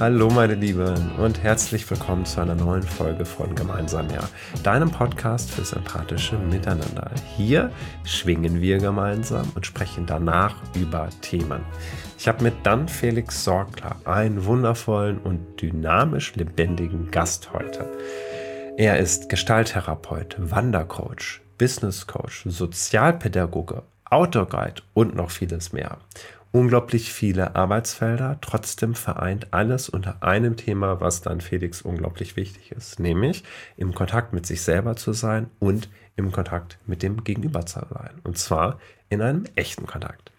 Hallo 0.00 0.30
meine 0.30 0.54
Lieben 0.54 1.12
und 1.18 1.42
herzlich 1.42 1.88
willkommen 1.90 2.24
zu 2.24 2.40
einer 2.40 2.54
neuen 2.54 2.82
Folge 2.82 3.26
von 3.26 3.54
Gemeinsam 3.54 4.08
ja, 4.08 4.26
deinem 4.62 4.90
Podcast 4.90 5.50
für 5.50 5.62
sympathische 5.62 6.38
Miteinander. 6.38 7.10
Hier 7.36 7.70
schwingen 8.04 8.62
wir 8.62 8.78
gemeinsam 8.78 9.52
und 9.54 9.66
sprechen 9.66 10.06
danach 10.06 10.56
über 10.74 11.10
Themen. 11.20 11.60
Ich 12.18 12.26
habe 12.28 12.42
mit 12.42 12.54
Dan 12.62 12.88
Felix 12.88 13.44
Sorgler 13.44 13.96
einen 14.06 14.46
wundervollen 14.46 15.18
und 15.18 15.60
dynamisch 15.60 16.34
lebendigen 16.34 17.10
Gast 17.10 17.52
heute. 17.52 17.86
Er 18.78 18.98
ist 19.00 19.28
Gestalttherapeut, 19.28 20.34
Wandercoach, 20.38 21.42
Business 21.58 22.06
Coach, 22.06 22.44
Sozialpädagoge, 22.46 23.82
Outdoor 24.06 24.46
Guide 24.46 24.80
und 24.94 25.14
noch 25.14 25.30
vieles 25.30 25.74
mehr 25.74 25.98
unglaublich 26.52 27.12
viele 27.12 27.54
Arbeitsfelder, 27.54 28.38
trotzdem 28.40 28.94
vereint 28.94 29.48
alles 29.52 29.88
unter 29.88 30.22
einem 30.22 30.56
Thema, 30.56 31.00
was 31.00 31.20
dann 31.20 31.40
Felix 31.40 31.82
unglaublich 31.82 32.36
wichtig 32.36 32.72
ist, 32.72 32.98
nämlich 32.98 33.44
im 33.76 33.94
Kontakt 33.94 34.32
mit 34.32 34.46
sich 34.46 34.62
selber 34.62 34.96
zu 34.96 35.12
sein 35.12 35.48
und 35.58 35.88
im 36.16 36.32
Kontakt 36.32 36.78
mit 36.86 37.02
dem 37.02 37.24
Gegenüber 37.24 37.66
zu 37.66 37.80
sein. 37.88 38.20
Und 38.24 38.38
zwar 38.38 38.78
in 39.08 39.22
einem 39.22 39.44
echten 39.54 39.86
Kontakt. 39.86 40.30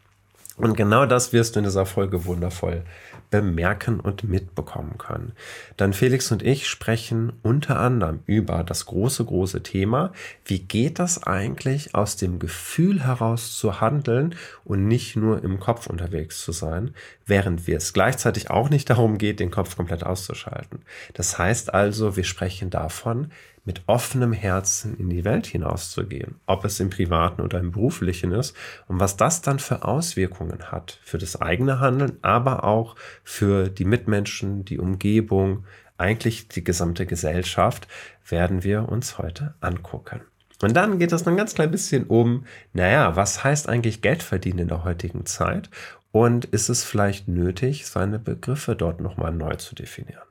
Und 0.57 0.75
genau 0.75 1.05
das 1.05 1.33
wirst 1.33 1.55
du 1.55 1.59
in 1.59 1.65
dieser 1.65 1.85
Folge 1.85 2.25
wundervoll 2.25 2.83
bemerken 3.31 3.99
und 3.99 4.25
mitbekommen 4.25 4.97
können. 4.99 5.31
Dann 5.77 5.93
Felix 5.93 6.31
und 6.31 6.43
ich 6.43 6.67
sprechen 6.67 7.33
unter 7.41 7.79
anderem 7.79 8.19
über 8.27 8.63
das 8.63 8.85
große, 8.85 9.25
große 9.25 9.63
Thema, 9.63 10.11
wie 10.45 10.59
geht 10.59 10.99
das 10.99 11.23
eigentlich 11.23 11.95
aus 11.95 12.17
dem 12.17 12.37
Gefühl 12.37 13.03
heraus 13.03 13.57
zu 13.57 13.81
handeln 13.81 14.35
und 14.63 14.87
nicht 14.87 15.15
nur 15.15 15.43
im 15.43 15.59
Kopf 15.59 15.87
unterwegs 15.87 16.43
zu 16.43 16.51
sein, 16.51 16.93
während 17.25 17.65
wir 17.65 17.77
es 17.77 17.93
gleichzeitig 17.93 18.51
auch 18.51 18.69
nicht 18.69 18.89
darum 18.89 19.17
geht, 19.17 19.39
den 19.39 19.49
Kopf 19.49 19.77
komplett 19.77 20.03
auszuschalten. 20.03 20.81
Das 21.13 21.39
heißt 21.39 21.73
also, 21.73 22.17
wir 22.17 22.25
sprechen 22.25 22.69
davon, 22.69 23.31
mit 23.63 23.83
offenem 23.85 24.33
Herzen 24.33 24.97
in 24.97 25.09
die 25.09 25.23
Welt 25.23 25.45
hinauszugehen, 25.45 26.35
ob 26.45 26.65
es 26.65 26.79
im 26.79 26.89
privaten 26.89 27.41
oder 27.41 27.59
im 27.59 27.71
beruflichen 27.71 28.31
ist 28.31 28.55
und 28.87 28.99
was 28.99 29.17
das 29.17 29.41
dann 29.41 29.59
für 29.59 29.83
Auswirkungen 29.83 30.71
hat 30.71 30.99
für 31.03 31.17
das 31.17 31.39
eigene 31.41 31.79
Handeln, 31.79 32.17
aber 32.21 32.63
auch 32.63 32.95
für 33.23 33.69
die 33.69 33.85
Mitmenschen, 33.85 34.65
die 34.65 34.79
Umgebung, 34.79 35.65
eigentlich 35.97 36.47
die 36.47 36.63
gesamte 36.63 37.05
Gesellschaft, 37.05 37.87
werden 38.27 38.63
wir 38.63 38.89
uns 38.89 39.17
heute 39.17 39.53
angucken. 39.61 40.21
Und 40.61 40.75
dann 40.75 40.99
geht 40.99 41.11
es 41.11 41.25
noch 41.25 41.33
ein 41.33 41.37
ganz 41.37 41.55
klein 41.55 41.71
bisschen 41.71 42.05
um, 42.05 42.45
naja, 42.73 43.15
was 43.15 43.43
heißt 43.43 43.67
eigentlich 43.67 44.01
Geld 44.01 44.23
verdienen 44.23 44.59
in 44.59 44.67
der 44.67 44.83
heutigen 44.83 45.25
Zeit? 45.25 45.69
Und 46.11 46.45
ist 46.45 46.69
es 46.69 46.83
vielleicht 46.83 47.27
nötig, 47.27 47.87
seine 47.87 48.19
Begriffe 48.19 48.75
dort 48.75 48.99
nochmal 48.99 49.31
neu 49.31 49.55
zu 49.55 49.75
definieren? 49.75 50.21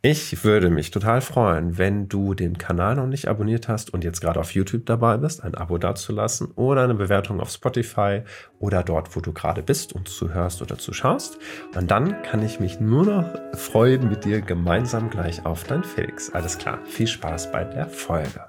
Ich 0.00 0.44
würde 0.44 0.70
mich 0.70 0.92
total 0.92 1.20
freuen, 1.20 1.76
wenn 1.76 2.08
du 2.08 2.32
den 2.32 2.56
Kanal 2.56 2.94
noch 2.94 3.08
nicht 3.08 3.26
abonniert 3.26 3.66
hast 3.66 3.92
und 3.92 4.04
jetzt 4.04 4.20
gerade 4.20 4.38
auf 4.38 4.52
YouTube 4.52 4.86
dabei 4.86 5.16
bist, 5.16 5.42
ein 5.42 5.56
Abo 5.56 5.76
dazulassen 5.76 6.52
oder 6.54 6.84
eine 6.84 6.94
Bewertung 6.94 7.40
auf 7.40 7.50
Spotify 7.50 8.22
oder 8.60 8.84
dort, 8.84 9.16
wo 9.16 9.20
du 9.20 9.32
gerade 9.32 9.60
bist 9.60 9.92
und 9.92 10.08
zuhörst 10.08 10.62
oder 10.62 10.78
zuschaust. 10.78 11.38
Und 11.74 11.90
dann 11.90 12.22
kann 12.22 12.44
ich 12.44 12.60
mich 12.60 12.78
nur 12.78 13.06
noch 13.06 13.28
freuen, 13.54 14.08
mit 14.08 14.24
dir 14.24 14.40
gemeinsam 14.40 15.10
gleich 15.10 15.44
auf 15.44 15.64
dein 15.64 15.82
Felix. 15.82 16.30
Alles 16.32 16.58
klar, 16.58 16.78
viel 16.84 17.08
Spaß 17.08 17.50
bei 17.50 17.64
der 17.64 17.88
Folge. 17.88 18.44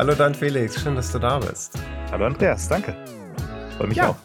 Hallo 0.00 0.14
Dan 0.14 0.34
Felix, 0.34 0.80
schön, 0.80 0.96
dass 0.96 1.12
du 1.12 1.18
da 1.18 1.38
bist. 1.38 1.78
Hallo 2.10 2.24
Andreas, 2.24 2.66
danke. 2.66 2.96
Freue 3.76 3.88
mich 3.88 3.98
ja, 3.98 4.08
auch. 4.08 4.16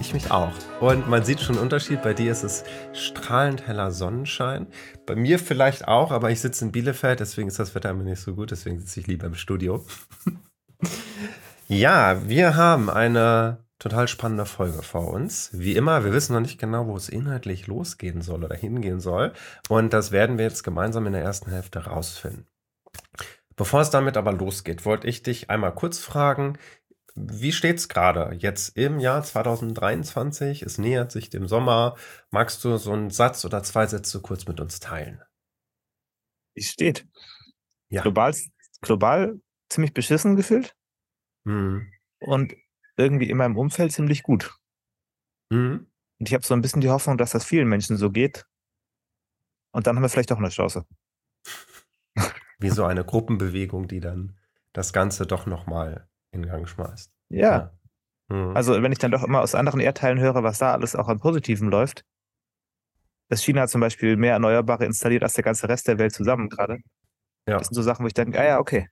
Ich 0.00 0.12
mich 0.12 0.32
auch. 0.32 0.50
Und 0.80 1.08
man 1.08 1.22
sieht 1.22 1.38
schon 1.38 1.54
einen 1.54 1.62
Unterschied. 1.62 2.02
Bei 2.02 2.12
dir 2.12 2.32
ist 2.32 2.42
es 2.42 2.64
strahlend 2.92 3.68
heller 3.68 3.92
Sonnenschein. 3.92 4.66
Bei 5.06 5.14
mir 5.14 5.38
vielleicht 5.38 5.86
auch, 5.86 6.10
aber 6.10 6.32
ich 6.32 6.40
sitze 6.40 6.64
in 6.64 6.72
Bielefeld, 6.72 7.20
deswegen 7.20 7.46
ist 7.46 7.60
das 7.60 7.76
Wetter 7.76 7.94
mir 7.94 8.02
nicht 8.02 8.20
so 8.20 8.34
gut. 8.34 8.50
Deswegen 8.50 8.80
sitze 8.80 8.98
ich 8.98 9.06
lieber 9.06 9.28
im 9.28 9.36
Studio. 9.36 9.86
ja, 11.68 12.28
wir 12.28 12.56
haben 12.56 12.90
eine 12.90 13.58
total 13.78 14.08
spannende 14.08 14.44
Folge 14.44 14.82
vor 14.82 15.06
uns. 15.06 15.50
Wie 15.52 15.76
immer, 15.76 16.04
wir 16.04 16.12
wissen 16.12 16.32
noch 16.32 16.40
nicht 16.40 16.58
genau, 16.58 16.88
wo 16.88 16.96
es 16.96 17.08
inhaltlich 17.08 17.68
losgehen 17.68 18.22
soll 18.22 18.42
oder 18.42 18.56
hingehen 18.56 18.98
soll. 18.98 19.34
Und 19.68 19.92
das 19.92 20.10
werden 20.10 20.36
wir 20.36 20.46
jetzt 20.46 20.64
gemeinsam 20.64 21.06
in 21.06 21.12
der 21.12 21.22
ersten 21.22 21.52
Hälfte 21.52 21.84
rausfinden. 21.84 22.49
Bevor 23.60 23.82
es 23.82 23.90
damit 23.90 24.16
aber 24.16 24.32
losgeht, 24.32 24.86
wollte 24.86 25.06
ich 25.06 25.22
dich 25.22 25.50
einmal 25.50 25.74
kurz 25.74 25.98
fragen, 25.98 26.56
wie 27.14 27.52
steht 27.52 27.76
es 27.76 27.90
gerade 27.90 28.34
jetzt 28.38 28.74
im 28.74 28.98
Jahr 28.98 29.22
2023? 29.22 30.62
Es 30.62 30.78
nähert 30.78 31.12
sich 31.12 31.28
dem 31.28 31.46
Sommer. 31.46 31.94
Magst 32.30 32.64
du 32.64 32.78
so 32.78 32.94
einen 32.94 33.10
Satz 33.10 33.44
oder 33.44 33.62
zwei 33.62 33.86
Sätze 33.86 34.22
kurz 34.22 34.46
mit 34.46 34.60
uns 34.60 34.80
teilen? 34.80 35.20
Wie 36.54 36.62
steht? 36.62 37.06
Ja. 37.90 38.00
Global, 38.00 38.34
global 38.80 39.38
ziemlich 39.68 39.92
beschissen 39.92 40.36
gefühlt. 40.36 40.74
Mhm. 41.44 41.92
Und 42.18 42.54
irgendwie 42.96 43.28
in 43.28 43.36
meinem 43.36 43.58
Umfeld 43.58 43.92
ziemlich 43.92 44.22
gut. 44.22 44.56
Mhm. 45.50 45.86
Und 46.18 46.26
ich 46.26 46.32
habe 46.32 46.46
so 46.46 46.54
ein 46.54 46.62
bisschen 46.62 46.80
die 46.80 46.88
Hoffnung, 46.88 47.18
dass 47.18 47.32
das 47.32 47.44
vielen 47.44 47.68
Menschen 47.68 47.98
so 47.98 48.10
geht. 48.10 48.46
Und 49.70 49.86
dann 49.86 49.96
haben 49.96 50.02
wir 50.02 50.08
vielleicht 50.08 50.32
auch 50.32 50.38
eine 50.38 50.48
Chance 50.48 50.86
wie 52.60 52.70
so 52.70 52.84
eine 52.84 53.04
Gruppenbewegung, 53.04 53.88
die 53.88 54.00
dann 54.00 54.36
das 54.72 54.92
Ganze 54.92 55.26
doch 55.26 55.46
nochmal 55.46 56.08
in 56.30 56.46
Gang 56.46 56.68
schmeißt. 56.68 57.10
Ja. 57.30 57.40
ja. 57.40 57.72
Mhm. 58.28 58.56
Also 58.56 58.82
wenn 58.82 58.92
ich 58.92 58.98
dann 58.98 59.10
doch 59.10 59.24
immer 59.24 59.40
aus 59.40 59.54
anderen 59.54 59.80
Erdteilen 59.80 60.20
höre, 60.20 60.42
was 60.42 60.58
da 60.58 60.72
alles 60.72 60.94
auch 60.94 61.08
am 61.08 61.18
Positiven 61.18 61.70
läuft, 61.70 62.04
dass 63.28 63.42
China 63.42 63.66
zum 63.68 63.80
Beispiel 63.80 64.16
mehr 64.16 64.32
Erneuerbare 64.34 64.84
installiert 64.84 65.22
als 65.22 65.34
der 65.34 65.44
ganze 65.44 65.68
Rest 65.68 65.88
der 65.88 65.98
Welt 65.98 66.12
zusammen 66.12 66.48
gerade. 66.48 66.78
Ja. 67.46 67.58
Das 67.58 67.68
sind 67.68 67.74
so 67.74 67.82
Sachen, 67.82 68.04
wo 68.04 68.08
ich 68.08 68.14
denke, 68.14 68.38
ah 68.38 68.44
ja, 68.44 68.58
okay. 68.58 68.88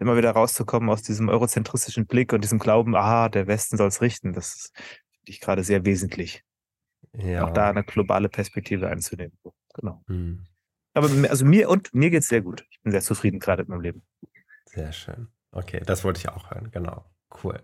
Immer 0.00 0.16
wieder 0.16 0.30
rauszukommen 0.30 0.88
aus 0.90 1.02
diesem 1.02 1.28
eurozentristischen 1.28 2.06
Blick 2.06 2.32
und 2.32 2.42
diesem 2.42 2.58
Glauben, 2.58 2.94
aha, 2.94 3.28
der 3.28 3.46
Westen 3.46 3.76
soll 3.76 3.88
es 3.88 4.00
richten, 4.00 4.32
das 4.32 4.72
finde 4.74 5.30
ich 5.30 5.40
gerade 5.40 5.64
sehr 5.64 5.84
wesentlich. 5.84 6.44
Ja. 7.14 7.44
Auch 7.44 7.50
da 7.50 7.70
eine 7.70 7.84
globale 7.84 8.28
Perspektive 8.28 8.88
einzunehmen. 8.88 9.36
Genau. 9.74 10.02
Mhm. 10.06 10.46
Aber 10.98 11.30
also 11.30 11.44
mir 11.44 11.68
und 11.68 11.94
mir 11.94 12.10
geht 12.10 12.22
es 12.22 12.28
sehr 12.28 12.42
gut. 12.42 12.64
Ich 12.70 12.80
bin 12.82 12.92
sehr 12.92 13.00
zufrieden 13.00 13.38
gerade 13.38 13.62
mit 13.62 13.68
meinem 13.68 13.80
Leben. 13.82 14.02
Sehr 14.66 14.92
schön. 14.92 15.28
Okay, 15.52 15.80
das 15.84 16.04
wollte 16.04 16.18
ich 16.18 16.28
auch 16.28 16.50
hören. 16.50 16.70
Genau. 16.72 17.04
Cool. 17.42 17.60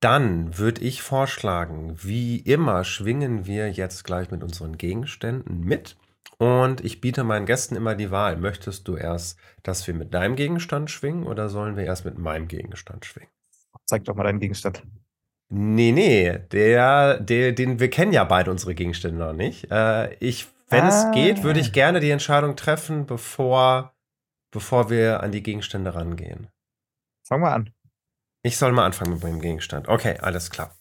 Dann 0.00 0.56
würde 0.56 0.80
ich 0.80 1.02
vorschlagen, 1.02 1.94
wie 2.02 2.38
immer 2.38 2.84
schwingen 2.84 3.46
wir 3.46 3.70
jetzt 3.70 4.04
gleich 4.04 4.30
mit 4.30 4.42
unseren 4.42 4.78
Gegenständen 4.78 5.60
mit. 5.60 5.96
Und 6.38 6.82
ich 6.82 7.02
biete 7.02 7.22
meinen 7.22 7.44
Gästen 7.44 7.76
immer 7.76 7.94
die 7.94 8.10
Wahl. 8.10 8.36
Möchtest 8.38 8.88
du 8.88 8.96
erst, 8.96 9.38
dass 9.62 9.86
wir 9.86 9.92
mit 9.92 10.14
deinem 10.14 10.36
Gegenstand 10.36 10.90
schwingen 10.90 11.26
oder 11.26 11.50
sollen 11.50 11.76
wir 11.76 11.84
erst 11.84 12.06
mit 12.06 12.16
meinem 12.16 12.48
Gegenstand 12.48 13.04
schwingen? 13.04 13.30
Zeig 13.84 14.04
doch 14.04 14.14
mal 14.14 14.24
deinen 14.24 14.40
Gegenstand. 14.40 14.82
Nee, 15.52 15.92
nee, 15.92 16.38
der, 16.52 17.18
der, 17.18 17.52
den, 17.52 17.80
wir 17.80 17.90
kennen 17.90 18.12
ja 18.12 18.24
beide 18.24 18.50
unsere 18.50 18.74
Gegenstände 18.74 19.18
noch 19.18 19.32
nicht. 19.32 19.70
Äh, 19.70 20.14
ich 20.14 20.46
wenn 20.70 20.84
ah. 20.84 20.88
es 20.88 21.14
geht, 21.14 21.42
würde 21.42 21.60
ich 21.60 21.72
gerne 21.72 22.00
die 22.00 22.10
Entscheidung 22.10 22.56
treffen, 22.56 23.06
bevor, 23.06 23.94
bevor 24.50 24.88
wir 24.88 25.22
an 25.22 25.32
die 25.32 25.42
Gegenstände 25.42 25.94
rangehen. 25.94 26.48
Fangen 27.26 27.42
wir 27.42 27.52
an. 27.52 27.70
Ich 28.42 28.56
soll 28.56 28.72
mal 28.72 28.86
anfangen 28.86 29.12
mit 29.12 29.22
meinem 29.22 29.40
Gegenstand. 29.40 29.88
Okay, 29.88 30.16
alles 30.20 30.50
klar. 30.50 30.74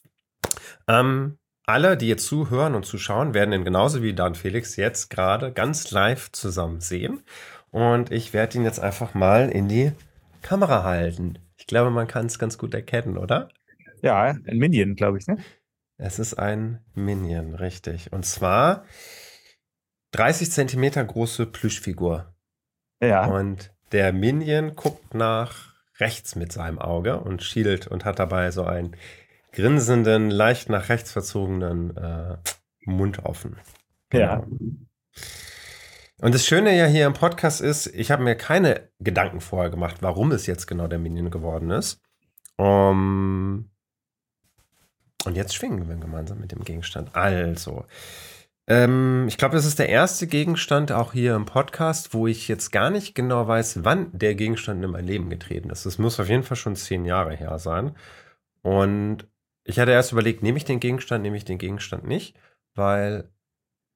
Ähm, 0.88 1.38
alle, 1.66 1.98
die 1.98 2.08
jetzt 2.08 2.26
zuhören 2.26 2.74
und 2.74 2.86
zuschauen, 2.86 3.34
werden 3.34 3.54
ihn 3.54 3.66
genauso 3.66 4.02
wie 4.02 4.14
Dan 4.14 4.36
Felix 4.36 4.76
jetzt 4.76 5.10
gerade 5.10 5.52
ganz 5.52 5.92
live 5.92 6.32
zusammen 6.32 6.80
sehen. 6.80 7.22
Und 7.72 8.12
ich 8.12 8.34
werde 8.34 8.58
ihn 8.58 8.64
jetzt 8.64 8.80
einfach 8.80 9.14
mal 9.14 9.50
in 9.50 9.68
die 9.68 9.92
Kamera 10.42 10.84
halten. 10.84 11.38
Ich 11.58 11.68
glaube, 11.68 11.92
man 11.92 12.08
kann 12.08 12.26
es 12.28 12.40
ganz 12.40 12.58
gut 12.58 12.74
erkennen, 12.74 13.18
oder? 13.18 13.50
Ja, 14.02 14.24
ein 14.24 14.58
Minion, 14.58 14.96
glaube 14.96 15.18
ich, 15.18 15.28
ne? 15.28 15.38
Es 15.98 16.18
ist 16.18 16.36
ein 16.36 16.80
Minion, 16.96 17.54
richtig. 17.56 18.14
Und 18.14 18.26
zwar 18.26 18.86
30 20.12 20.52
Zentimeter 20.52 21.04
große 21.04 21.46
Plüschfigur. 21.46 22.34
Ja. 23.02 23.26
Und 23.26 23.72
der 23.92 24.14
Minion 24.14 24.76
guckt 24.76 25.14
nach 25.14 25.74
rechts 26.00 26.36
mit 26.36 26.52
seinem 26.52 26.80
Auge 26.80 27.20
und 27.20 27.44
schielt 27.44 27.88
und 27.88 28.06
hat 28.06 28.20
dabei 28.20 28.52
so 28.52 28.64
einen 28.64 28.96
grinsenden, 29.52 30.30
leicht 30.30 30.70
nach 30.70 30.90
rechts 30.90 31.12
verzogenen 31.12 31.96
äh, 31.98 32.38
Mund 32.86 33.26
offen. 33.26 33.58
Genau. 34.10 34.26
Ja. 34.26 34.48
Und 36.22 36.36
das 36.36 36.46
Schöne 36.46 36.76
ja 36.78 36.86
hier 36.86 37.06
im 37.06 37.14
Podcast 37.14 37.62
ist, 37.62 37.88
ich 37.88 38.12
habe 38.12 38.24
mir 38.24 38.36
keine 38.36 38.90
Gedanken 39.00 39.40
vorher 39.40 39.70
gemacht, 39.70 39.98
warum 40.02 40.32
es 40.32 40.48
jetzt 40.48 40.68
genau 40.68 40.88
der 40.88 41.00
Minion 41.00 41.32
geworden 41.32 41.72
ist. 41.72 42.02
Um, 42.58 43.72
und 45.26 45.36
jetzt 45.36 45.56
schwingen 45.56 45.88
wir 45.88 45.96
gemeinsam 45.96 46.40
mit 46.40 46.52
dem 46.52 46.64
Gegenstand. 46.64 47.16
Also, 47.16 47.86
ähm, 48.70 49.26
ich 49.28 49.40
glaube, 49.40 49.56
das 49.56 49.66
ist 49.66 49.80
der 49.80 49.90
erste 49.90 50.28
Gegenstand 50.28 50.92
auch 50.92 51.12
hier 51.12 51.36
im 51.36 51.46
Podcast, 51.46 52.14
wo 52.14 52.28
ich 52.28 52.48
jetzt 52.48 52.72
gar 52.72 52.92
nicht 52.92 53.16
genau 53.16 53.48
weiß, 53.48 53.84
wann 53.84 54.16
der 54.18 54.36
Gegenstand 54.36 54.84
in 54.84 54.92
mein 54.92 55.08
Leben 55.08 55.32
getreten 55.32 55.72
ist. 55.72 55.88
Das 55.88 55.98
muss 55.98 56.20
auf 56.20 56.30
jeden 56.30 56.44
Fall 56.44 56.56
schon 56.56 56.76
zehn 56.76 57.04
Jahre 57.04 57.36
her 57.36 57.58
sein. 57.58 57.96
Und 58.62 59.28
ich 59.64 59.80
hatte 59.80 59.92
erst 59.92 60.12
überlegt, 60.12 60.44
nehme 60.44 60.58
ich 60.58 60.66
den 60.66 60.80
Gegenstand, 60.80 61.24
nehme 61.24 61.36
ich 61.36 61.46
den 61.46 61.58
Gegenstand 61.58 62.08
nicht, 62.08 62.38
weil 62.76 63.32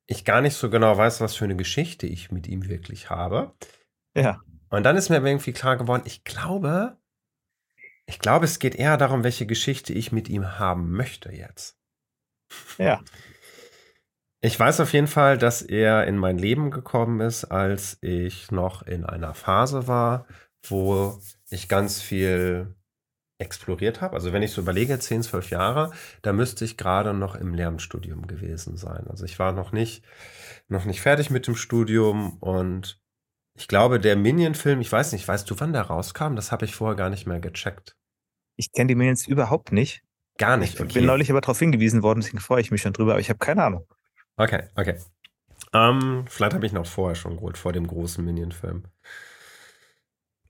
ich 0.08 0.26
gar 0.26 0.42
nicht 0.42 0.56
so 0.56 0.72
genau 0.72 0.98
weiß, 0.98 1.22
was 1.22 1.36
für 1.36 1.46
eine 1.46 1.56
Geschichte 1.56 2.08
ich 2.08 2.32
mit 2.32 2.48
ihm 2.48 2.68
wirklich 2.68 3.12
habe. 3.12 3.54
Ja. 4.16 4.42
Und 4.70 4.84
dann 4.84 4.98
ist 4.98 5.10
mir 5.10 5.24
irgendwie 5.24 5.54
klar 5.54 5.78
geworden, 5.78 6.02
ich 6.06 6.24
glaube, 6.24 6.98
ich 8.08 8.18
glaube, 8.18 8.46
es 8.46 8.58
geht 8.58 8.74
eher 8.74 8.98
darum, 8.98 9.24
welche 9.24 9.46
Geschichte 9.46 9.94
ich 9.94 10.12
mit 10.12 10.30
ihm 10.30 10.58
haben 10.58 10.92
möchte 10.92 11.32
jetzt. 11.32 11.78
Ja. 12.80 13.02
Ich 14.46 14.60
weiß 14.60 14.82
auf 14.82 14.92
jeden 14.92 15.08
Fall, 15.08 15.38
dass 15.38 15.62
er 15.62 16.06
in 16.06 16.18
mein 16.18 16.38
Leben 16.38 16.70
gekommen 16.70 17.22
ist, 17.22 17.46
als 17.46 17.98
ich 18.02 18.52
noch 18.52 18.82
in 18.82 19.06
einer 19.06 19.34
Phase 19.34 19.88
war, 19.88 20.28
wo 20.68 21.18
ich 21.50 21.70
ganz 21.70 22.02
viel 22.02 22.76
exploriert 23.40 24.02
habe. 24.02 24.16
Also 24.16 24.34
wenn 24.34 24.44
ich 24.44 24.52
so 24.52 24.60
überlege, 24.60 25.00
10, 25.00 25.24
12 25.24 25.50
Jahre, 25.50 25.92
da 26.24 26.34
müsste 26.34 26.66
ich 26.66 26.76
gerade 26.76 27.14
noch 27.14 27.36
im 27.36 27.54
Lehramtsstudium 27.54 28.28
gewesen 28.28 28.76
sein. 28.76 29.08
Also 29.08 29.24
ich 29.24 29.40
war 29.40 29.54
noch 29.54 29.72
nicht, 29.72 30.04
noch 30.68 30.84
nicht 30.84 31.00
fertig 31.00 31.30
mit 31.30 31.48
dem 31.48 31.56
Studium 31.56 32.38
und 32.40 33.02
ich 33.58 33.70
glaube, 33.70 33.98
der 33.98 34.18
Minion-Film, 34.18 34.82
ich 34.82 34.92
weiß 34.92 35.14
nicht, 35.14 35.26
weißt 35.26 35.50
du, 35.50 35.58
wann 35.62 35.72
der 35.72 35.84
rauskam? 35.84 36.36
Das 36.36 36.52
habe 36.52 36.66
ich 36.66 36.76
vorher 36.76 36.98
gar 36.98 37.10
nicht 37.10 37.26
mehr 37.26 37.40
gecheckt. 37.40 37.96
Ich 38.58 38.74
kenne 38.74 38.88
die 38.88 38.96
Minions 38.96 39.26
überhaupt 39.26 39.72
nicht. 39.72 40.04
Gar 40.38 40.58
nicht. 40.58 40.74
Ich 40.74 40.82
okay. 40.82 40.96
bin 40.96 41.06
neulich 41.06 41.30
aber 41.30 41.40
darauf 41.40 41.60
hingewiesen 41.60 42.04
worden, 42.04 42.20
deswegen 42.20 42.40
freue 42.40 42.60
ich 42.60 42.72
mich 42.72 42.82
schon 42.82 42.92
drüber, 42.92 43.12
aber 43.14 43.22
ich 43.22 43.30
habe 43.30 43.40
keine 43.40 43.64
Ahnung. 43.64 43.88
Okay, 44.38 44.64
okay. 44.76 44.98
Ähm, 45.74 46.26
vielleicht 46.28 46.54
habe 46.54 46.66
ich 46.66 46.74
noch 46.74 46.86
vorher 46.86 47.16
schon 47.16 47.36
geholt, 47.36 47.58
vor 47.58 47.74
dem 47.74 47.88
großen 47.88 48.24
Minion-Film. 48.24 48.84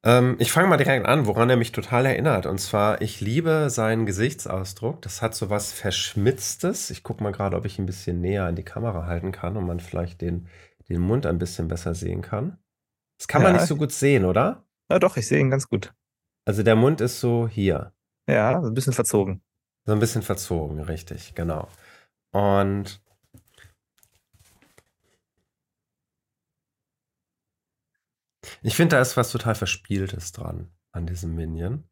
Ähm, 0.05 0.35
ich 0.39 0.51
fange 0.51 0.67
mal 0.67 0.77
direkt 0.77 1.05
an, 1.05 1.25
woran 1.25 1.49
er 1.49 1.55
mich 1.55 1.71
total 1.71 2.05
erinnert. 2.05 2.45
Und 2.45 2.59
zwar, 2.59 3.01
ich 3.01 3.21
liebe 3.21 3.69
seinen 3.69 4.05
Gesichtsausdruck. 4.05 5.01
Das 5.01 5.21
hat 5.21 5.33
so 5.33 5.49
was 5.49 5.71
Verschmitztes. 5.71 6.89
Ich 6.89 7.03
gucke 7.03 7.23
mal 7.23 7.31
gerade, 7.31 7.55
ob 7.55 7.65
ich 7.65 7.79
ihn 7.79 7.83
ein 7.83 7.87
bisschen 7.87 8.19
näher 8.19 8.45
an 8.45 8.55
die 8.55 8.63
Kamera 8.63 9.05
halten 9.05 9.31
kann 9.31 9.55
und 9.55 9.65
man 9.65 9.79
vielleicht 9.79 10.21
den, 10.21 10.47
den 10.89 10.99
Mund 10.99 11.25
ein 11.25 11.39
bisschen 11.39 11.69
besser 11.69 11.95
sehen 11.95 12.21
kann. 12.21 12.57
Das 13.17 13.27
kann 13.27 13.41
ja. 13.41 13.49
man 13.49 13.57
nicht 13.57 13.67
so 13.67 13.77
gut 13.77 13.93
sehen, 13.93 14.25
oder? 14.25 14.65
Ja, 14.91 14.99
doch, 14.99 15.15
ich 15.15 15.27
sehe 15.27 15.39
ihn 15.39 15.49
ganz 15.49 15.69
gut. 15.69 15.93
Also 16.45 16.63
der 16.63 16.75
Mund 16.75 16.99
ist 16.99 17.21
so 17.21 17.47
hier. 17.47 17.93
Ja, 18.27 18.59
ein 18.59 18.73
bisschen 18.73 18.93
verzogen. 18.93 19.41
So 19.85 19.93
ein 19.93 19.99
bisschen 19.99 20.21
verzogen, 20.21 20.81
richtig, 20.81 21.35
genau. 21.35 21.69
Und 22.31 23.01
Ich 28.61 28.75
finde, 28.75 28.95
da 28.95 29.01
ist 29.01 29.17
was 29.17 29.31
total 29.31 29.55
Verspieltes 29.55 30.31
dran 30.31 30.71
an 30.91 31.05
diesem 31.07 31.35
Minion. 31.35 31.83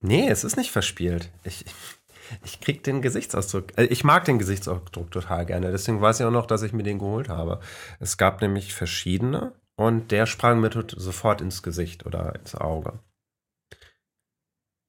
Nee, 0.00 0.28
es 0.28 0.44
ist 0.44 0.56
nicht 0.56 0.70
verspielt. 0.70 1.30
Ich, 1.44 1.64
ich 2.44 2.60
krieg 2.60 2.82
den 2.84 3.02
Gesichtsausdruck. 3.02 3.76
Äh, 3.78 3.84
ich 3.84 4.04
mag 4.04 4.24
den 4.24 4.38
Gesichtsausdruck 4.38 5.10
total 5.10 5.46
gerne. 5.46 5.70
Deswegen 5.72 6.00
weiß 6.00 6.20
ich 6.20 6.26
auch 6.26 6.30
noch, 6.30 6.46
dass 6.46 6.62
ich 6.62 6.72
mir 6.72 6.84
den 6.84 6.98
geholt 6.98 7.28
habe. 7.28 7.60
Es 8.00 8.16
gab 8.16 8.40
nämlich 8.40 8.74
verschiedene 8.74 9.52
und 9.76 10.10
der 10.12 10.26
sprang 10.26 10.60
mir 10.60 10.70
sofort 10.96 11.40
ins 11.40 11.62
Gesicht 11.62 12.06
oder 12.06 12.34
ins 12.36 12.54
Auge. 12.54 13.00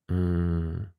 Hm. 0.10 0.92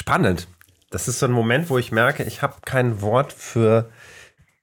Spannend. 0.00 0.48
Das 0.88 1.08
ist 1.08 1.18
so 1.18 1.26
ein 1.26 1.32
Moment, 1.32 1.68
wo 1.68 1.76
ich 1.76 1.92
merke, 1.92 2.24
ich 2.24 2.40
habe 2.40 2.62
kein 2.64 3.02
Wort 3.02 3.34
für 3.34 3.90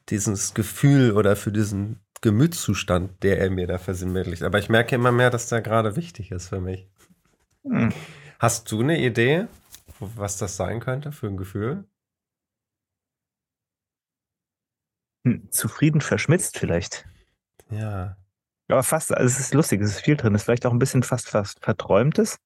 dieses 0.10 0.56
Gefühl 0.56 1.12
oder 1.12 1.36
für 1.36 1.52
diesen 1.52 2.00
Gemütszustand, 2.22 3.22
der 3.22 3.40
er 3.40 3.52
mir 3.52 3.68
da 3.68 3.78
versinnbildlicht. 3.78 4.42
Aber 4.42 4.58
ich 4.58 4.68
merke 4.68 4.96
immer 4.96 5.12
mehr, 5.12 5.30
dass 5.30 5.48
der 5.48 5.62
gerade 5.62 5.96
wichtig 5.96 6.32
ist 6.32 6.48
für 6.48 6.60
mich. 6.60 6.90
Hm. 7.66 7.94
Hast 8.40 8.72
du 8.72 8.82
eine 8.82 9.00
Idee, 9.00 9.46
was 10.00 10.38
das 10.38 10.58
sein 10.58 10.80
könnte 10.80 11.12
für 11.12 11.28
ein 11.28 11.38
Gefühl? 11.38 11.86
Hm, 15.24 15.52
zufrieden 15.52 16.02
verschmitzt 16.02 16.58
vielleicht. 16.58 17.06
Ja. 17.70 18.18
Aber 18.70 18.82
fast, 18.82 19.14
also 19.14 19.28
es 19.28 19.40
ist 19.40 19.54
lustig, 19.54 19.82
es 19.82 19.92
ist 19.92 20.02
viel 20.02 20.18
drin. 20.18 20.34
Es 20.34 20.42
ist 20.42 20.46
vielleicht 20.46 20.66
auch 20.66 20.74
ein 20.74 20.80
bisschen 20.80 21.04
fast, 21.04 21.30
fast 21.30 21.64
verträumtes. 21.64 22.40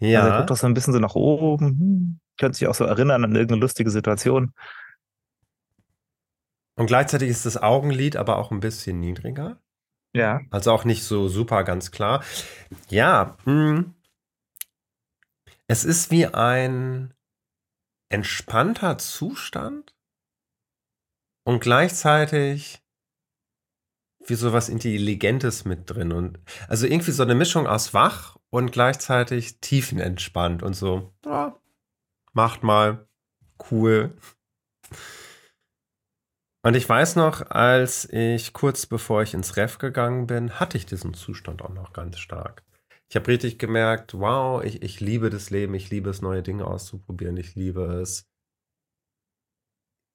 Ja. 0.00 0.20
Also 0.20 0.32
er 0.32 0.38
guckt 0.38 0.50
doch 0.50 0.56
so 0.56 0.66
ein 0.66 0.74
bisschen 0.74 0.92
so 0.92 0.98
nach 0.98 1.14
oben, 1.14 1.66
hm, 1.66 2.20
könnte 2.38 2.58
sich 2.58 2.68
auch 2.68 2.74
so 2.74 2.84
erinnern 2.84 3.24
an 3.24 3.34
irgendeine 3.34 3.60
lustige 3.60 3.90
Situation. 3.90 4.52
Und 6.76 6.86
gleichzeitig 6.86 7.28
ist 7.28 7.44
das 7.44 7.58
Augenlid 7.62 8.16
aber 8.16 8.38
auch 8.38 8.50
ein 8.50 8.60
bisschen 8.60 9.00
niedriger. 9.00 9.60
Ja. 10.14 10.40
Also 10.50 10.72
auch 10.72 10.84
nicht 10.84 11.04
so 11.04 11.28
super 11.28 11.62
ganz 11.62 11.90
klar. 11.90 12.24
Ja, 12.88 13.36
mh. 13.44 13.52
Hm. 13.52 13.94
es 15.68 15.84
ist 15.84 16.10
wie 16.10 16.26
ein 16.26 17.14
entspannter 18.08 18.98
Zustand 18.98 19.94
und 21.44 21.60
gleichzeitig 21.60 22.82
wie 24.26 24.34
so 24.34 24.52
was 24.52 24.68
Intelligentes 24.68 25.64
mit 25.64 25.90
drin. 25.90 26.12
Und 26.12 26.40
also 26.68 26.86
irgendwie 26.86 27.12
so 27.12 27.22
eine 27.22 27.34
Mischung 27.34 27.66
aus 27.66 27.94
wach 27.94 28.36
und 28.50 28.72
gleichzeitig 28.72 29.60
tiefenentspannt 29.60 30.62
und 30.62 30.74
so, 30.74 31.12
ja, 31.24 31.56
macht 32.32 32.62
mal, 32.62 33.08
cool. 33.70 34.16
Und 36.62 36.74
ich 36.74 36.86
weiß 36.86 37.16
noch, 37.16 37.50
als 37.50 38.06
ich 38.12 38.52
kurz 38.52 38.84
bevor 38.86 39.22
ich 39.22 39.32
ins 39.32 39.56
Ref 39.56 39.78
gegangen 39.78 40.26
bin, 40.26 40.60
hatte 40.60 40.76
ich 40.76 40.84
diesen 40.84 41.14
Zustand 41.14 41.62
auch 41.62 41.72
noch 41.72 41.92
ganz 41.92 42.18
stark. 42.18 42.64
Ich 43.08 43.16
habe 43.16 43.28
richtig 43.28 43.58
gemerkt, 43.58 44.14
wow, 44.14 44.62
ich, 44.62 44.82
ich 44.82 45.00
liebe 45.00 45.30
das 45.30 45.50
Leben, 45.50 45.74
ich 45.74 45.90
liebe 45.90 46.10
es, 46.10 46.22
neue 46.22 46.42
Dinge 46.42 46.66
auszuprobieren, 46.66 47.36
ich 47.38 47.54
liebe 47.54 47.82
es. 48.00 48.26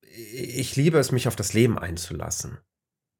Ich 0.01 0.75
liebe 0.75 0.97
es, 0.97 1.11
mich 1.11 1.27
auf 1.27 1.35
das 1.35 1.53
Leben 1.53 1.77
einzulassen. 1.77 2.59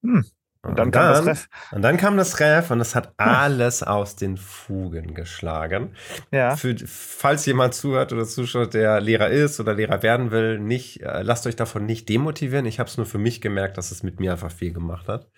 Hm. 0.01 0.25
Und 0.65 0.79
dann, 0.79 0.87
und 0.87 0.91
kam 0.91 1.13
das 1.13 1.25
Ref. 1.25 1.49
Und 1.71 1.81
dann 1.83 1.97
kam 1.97 2.17
das 2.17 2.39
Ref 2.39 2.71
und 2.71 2.79
es 2.81 2.95
hat 2.95 3.13
alles 3.17 3.83
aus 3.83 4.15
den 4.15 4.37
Fugen 4.37 5.13
geschlagen. 5.13 5.95
Ja. 6.31 6.55
Für, 6.55 6.75
falls 6.85 7.45
jemand 7.45 7.75
zuhört 7.75 8.11
oder 8.11 8.25
zuschaut, 8.25 8.73
der 8.73 8.99
Lehrer 8.99 9.29
ist 9.29 9.59
oder 9.59 9.73
Lehrer 9.73 10.01
werden 10.01 10.31
will, 10.31 10.59
nicht, 10.59 11.01
äh, 11.01 11.21
lasst 11.21 11.45
euch 11.45 11.55
davon 11.55 11.85
nicht 11.85 12.09
demotivieren. 12.09 12.65
Ich 12.65 12.79
habe 12.79 12.89
es 12.89 12.97
nur 12.97 13.05
für 13.05 13.19
mich 13.19 13.41
gemerkt, 13.41 13.77
dass 13.77 13.91
es 13.91 14.01
mit 14.01 14.19
mir 14.19 14.31
einfach 14.31 14.51
viel 14.51 14.73
gemacht 14.73 15.07
hat. 15.07 15.29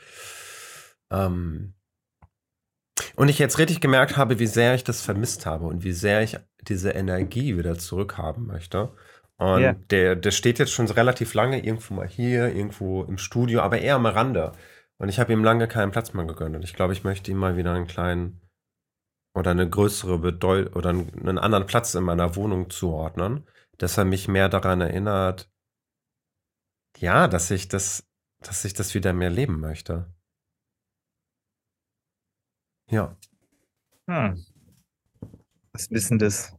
Ähm 1.12 1.74
und 3.15 3.29
ich 3.29 3.39
jetzt 3.39 3.60
richtig 3.60 3.81
gemerkt 3.81 4.15
habe, 4.17 4.39
wie 4.39 4.48
sehr 4.48 4.75
ich 4.75 4.84
das 4.84 5.01
vermisst 5.01 5.46
habe 5.46 5.65
und 5.65 5.84
wie 5.84 5.91
sehr 5.91 6.22
ich 6.22 6.38
diese 6.62 6.91
Energie 6.91 7.57
wieder 7.57 7.77
zurückhaben 7.77 8.48
möchte. 8.48 8.93
Und 9.38 9.62
yeah. 9.62 9.75
der, 9.91 10.15
der 10.15 10.31
steht 10.31 10.57
jetzt 10.57 10.72
schon 10.72 10.88
relativ 10.88 11.34
lange 11.34 11.63
irgendwo 11.63 11.93
mal 11.93 12.07
hier, 12.07 12.48
irgendwo 12.48 13.03
im 13.03 13.17
Studio, 13.17 13.62
aber 13.62 13.79
eher 13.79 13.96
am 13.96 14.05
Rande. 14.05 14.51
Und 15.00 15.10
ich 15.10 15.20
habe 15.20 15.34
ihm 15.34 15.44
lange 15.44 15.68
keinen 15.68 15.92
Platz 15.92 16.13
mehr 16.13 16.25
gegönnt. 16.25 16.56
Und 16.56 16.63
ich 16.63 16.74
glaube, 16.74 16.94
ich 16.94 17.04
möchte 17.04 17.32
ihm 17.32 17.38
mal 17.38 17.56
wieder 17.56 17.74
einen 17.74 17.88
kleinen 17.88 18.42
oder 19.36 19.51
eine 19.51 19.70
größere 19.70 20.18
Bedeutung 20.18 20.74
oder 20.74 20.89
einen 20.89 21.38
anderen 21.38 21.68
Platz 21.68 21.94
in 21.94 22.04
meiner 22.04 22.36
Wohnung 22.36 22.70
zuordnen, 22.72 23.48
dass 23.77 23.98
er 23.98 24.06
mich 24.06 24.27
mehr 24.27 24.50
daran 24.50 24.82
erinnert, 24.82 25.51
ja, 26.98 27.27
dass 27.27 27.51
ich 27.51 27.68
das, 27.68 28.08
dass 28.39 28.66
ich 28.66 28.74
das 28.74 28.96
wieder 28.96 29.13
mehr 29.13 29.30
leben 29.30 29.60
möchte. 29.60 30.12
Ja. 32.89 33.16
Hm. 34.10 34.44
Was 35.74 35.92
wissen 35.92 36.18
das? 36.18 36.56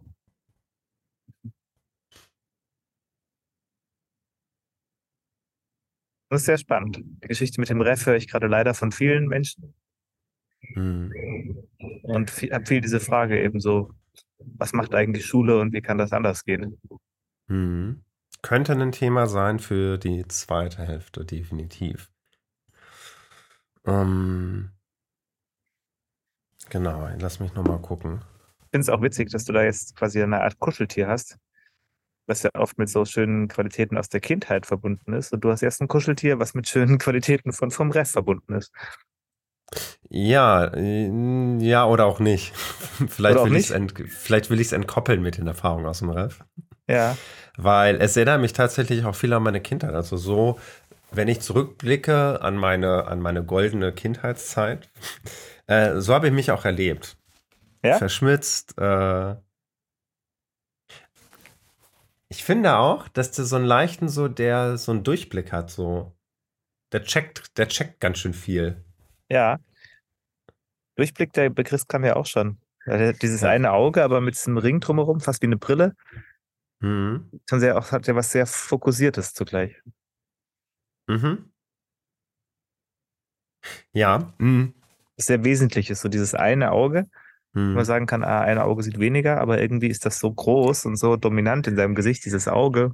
Das 6.28 6.42
ist 6.42 6.46
sehr 6.46 6.58
spannend. 6.58 6.98
Die 6.98 7.28
Geschichte 7.28 7.60
mit 7.60 7.70
dem 7.70 7.80
Ref 7.80 8.04
höre 8.04 8.16
ich 8.16 8.28
gerade 8.28 8.46
leider 8.46 8.74
von 8.74 8.92
vielen 8.92 9.26
Menschen. 9.28 9.74
Mhm. 10.74 11.12
Und 12.02 12.30
habe 12.52 12.66
viel 12.66 12.80
diese 12.80 13.00
Frage 13.00 13.42
eben 13.42 13.60
so, 13.60 13.94
was 14.38 14.72
macht 14.72 14.94
eigentlich 14.94 15.26
Schule 15.26 15.58
und 15.58 15.72
wie 15.72 15.80
kann 15.80 15.98
das 15.98 16.12
anders 16.12 16.44
gehen? 16.44 16.78
Mhm. 17.46 18.02
Könnte 18.42 18.72
ein 18.72 18.92
Thema 18.92 19.26
sein 19.26 19.58
für 19.58 19.98
die 19.98 20.26
zweite 20.28 20.86
Hälfte, 20.86 21.24
definitiv. 21.24 22.10
Um, 23.82 24.70
genau, 26.68 27.08
lass 27.18 27.40
mich 27.40 27.54
nochmal 27.54 27.80
gucken. 27.80 28.20
Ich 28.60 28.70
finde 28.70 28.82
es 28.82 28.88
auch 28.90 29.02
witzig, 29.02 29.30
dass 29.30 29.44
du 29.44 29.52
da 29.52 29.64
jetzt 29.64 29.96
quasi 29.96 30.22
eine 30.22 30.42
Art 30.42 30.58
Kuscheltier 30.58 31.08
hast, 31.08 31.38
was 32.28 32.42
ja 32.42 32.50
oft 32.54 32.78
mit 32.78 32.88
so 32.88 33.04
schönen 33.04 33.48
Qualitäten 33.48 33.96
aus 33.96 34.08
der 34.08 34.20
Kindheit 34.20 34.66
verbunden 34.66 35.14
ist. 35.14 35.32
Und 35.32 35.42
du 35.42 35.50
hast 35.50 35.62
jetzt 35.62 35.80
ein 35.80 35.88
Kuscheltier, 35.88 36.38
was 36.38 36.54
mit 36.54 36.68
schönen 36.68 36.98
Qualitäten 36.98 37.52
von 37.52 37.70
vom 37.70 37.90
Ref 37.90 38.10
verbunden 38.10 38.54
ist. 38.54 38.72
Ja, 40.08 40.74
ja 40.76 41.86
oder 41.86 42.06
auch 42.06 42.20
nicht. 42.20 42.54
vielleicht, 43.08 43.38
oder 43.38 43.50
will 43.50 43.52
nicht? 43.52 43.72
vielleicht 44.08 44.50
will 44.50 44.60
ich 44.60 44.68
es 44.68 44.72
entkoppeln 44.72 45.22
mit 45.22 45.38
den 45.38 45.46
Erfahrungen 45.46 45.86
aus 45.86 45.98
dem 45.98 46.10
Ref. 46.10 46.44
Ja. 46.88 47.16
Weil 47.56 48.00
es 48.00 48.16
erinnert 48.16 48.40
mich 48.40 48.52
tatsächlich 48.52 49.04
auch 49.04 49.14
viel 49.14 49.32
an 49.32 49.42
meine 49.42 49.60
Kindheit. 49.60 49.94
Also 49.94 50.16
so, 50.16 50.58
wenn 51.10 51.28
ich 51.28 51.40
zurückblicke 51.40 52.40
an 52.40 52.56
meine, 52.56 53.06
an 53.06 53.20
meine 53.20 53.42
goldene 53.44 53.92
Kindheitszeit, 53.92 54.88
äh, 55.66 56.00
so 56.00 56.14
habe 56.14 56.28
ich 56.28 56.32
mich 56.32 56.50
auch 56.50 56.64
erlebt. 56.64 57.16
Ja? 57.82 57.98
Verschmitzt. 57.98 58.78
Äh 58.78 59.36
ich 62.30 62.44
finde 62.44 62.76
auch, 62.76 63.08
dass 63.08 63.30
der 63.30 63.44
so 63.44 63.56
einen 63.56 63.64
leichten, 63.64 64.08
so 64.08 64.28
der 64.28 64.76
so 64.76 64.92
einen 64.92 65.04
Durchblick 65.04 65.52
hat, 65.52 65.70
so. 65.70 66.14
Der 66.92 67.02
checkt, 67.02 67.56
der 67.58 67.68
checkt 67.68 68.00
ganz 68.00 68.18
schön 68.18 68.34
viel. 68.34 68.84
Ja. 69.28 69.58
Durchblick, 70.96 71.32
der 71.32 71.50
Begriff 71.50 71.86
kam 71.86 72.04
ja 72.04 72.16
auch 72.16 72.26
schon. 72.26 72.58
Dieses 73.20 73.42
ja. 73.42 73.50
eine 73.50 73.72
Auge, 73.72 74.02
aber 74.02 74.20
mit 74.20 74.34
diesem 74.34 74.56
Ring 74.56 74.80
drumherum, 74.80 75.20
fast 75.20 75.42
wie 75.42 75.46
eine 75.46 75.58
Brille. 75.58 75.94
Mhm. 76.80 77.30
Schon 77.48 77.60
sehr, 77.60 77.76
auch, 77.76 77.92
hat 77.92 78.06
ja 78.06 78.14
was 78.14 78.32
sehr 78.32 78.46
Fokussiertes 78.46 79.34
zugleich. 79.34 79.76
Mhm. 81.06 81.52
Ja. 83.92 84.32
Mhm. 84.38 84.74
Sehr 85.16 85.44
wesentlich 85.44 85.90
ist 85.90 86.00
so 86.00 86.08
dieses 86.08 86.34
eine 86.34 86.70
Auge. 86.72 87.08
Mhm. 87.58 87.74
Man 87.74 87.84
sagen 87.84 88.06
kann, 88.06 88.22
ah, 88.22 88.40
ein 88.40 88.58
Auge 88.58 88.82
sieht 88.82 88.98
weniger, 88.98 89.40
aber 89.40 89.60
irgendwie 89.60 89.88
ist 89.88 90.06
das 90.06 90.18
so 90.18 90.32
groß 90.32 90.86
und 90.86 90.96
so 90.96 91.16
dominant 91.16 91.66
in 91.66 91.76
seinem 91.76 91.94
Gesicht, 91.94 92.24
dieses 92.24 92.48
Auge. 92.48 92.92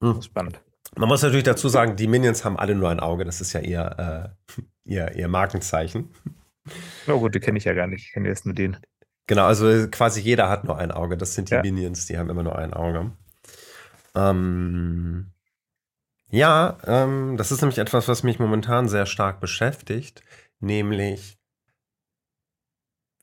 Mhm. 0.00 0.22
Spannend. 0.22 0.60
Man 0.96 1.08
muss 1.08 1.22
natürlich 1.22 1.44
dazu 1.44 1.68
sagen, 1.68 1.96
die 1.96 2.08
Minions 2.08 2.44
haben 2.44 2.58
alle 2.58 2.74
nur 2.74 2.90
ein 2.90 3.00
Auge. 3.00 3.24
Das 3.24 3.40
ist 3.40 3.52
ja 3.52 3.60
ihr, 3.60 4.34
äh, 4.48 4.62
ihr, 4.84 5.14
ihr 5.14 5.28
Markenzeichen. 5.28 6.10
Na 7.06 7.14
oh 7.14 7.20
gut, 7.20 7.34
die 7.34 7.40
kenne 7.40 7.58
ich 7.58 7.64
ja 7.64 7.74
gar 7.74 7.86
nicht. 7.86 8.06
Ich 8.06 8.12
kenne 8.12 8.28
jetzt 8.28 8.44
nur 8.44 8.54
den. 8.54 8.76
Genau, 9.26 9.44
also 9.44 9.88
quasi 9.88 10.20
jeder 10.20 10.48
hat 10.48 10.64
nur 10.64 10.76
ein 10.78 10.90
Auge. 10.90 11.16
Das 11.16 11.34
sind 11.34 11.50
die 11.50 11.54
ja. 11.54 11.62
Minions, 11.62 12.06
die 12.06 12.18
haben 12.18 12.30
immer 12.30 12.42
nur 12.42 12.58
ein 12.58 12.74
Auge. 12.74 13.12
Ähm, 14.14 15.30
ja, 16.30 16.78
ähm, 16.84 17.36
das 17.36 17.52
ist 17.52 17.60
nämlich 17.60 17.78
etwas, 17.78 18.08
was 18.08 18.24
mich 18.24 18.38
momentan 18.38 18.88
sehr 18.88 19.06
stark 19.06 19.40
beschäftigt, 19.40 20.22
nämlich 20.58 21.39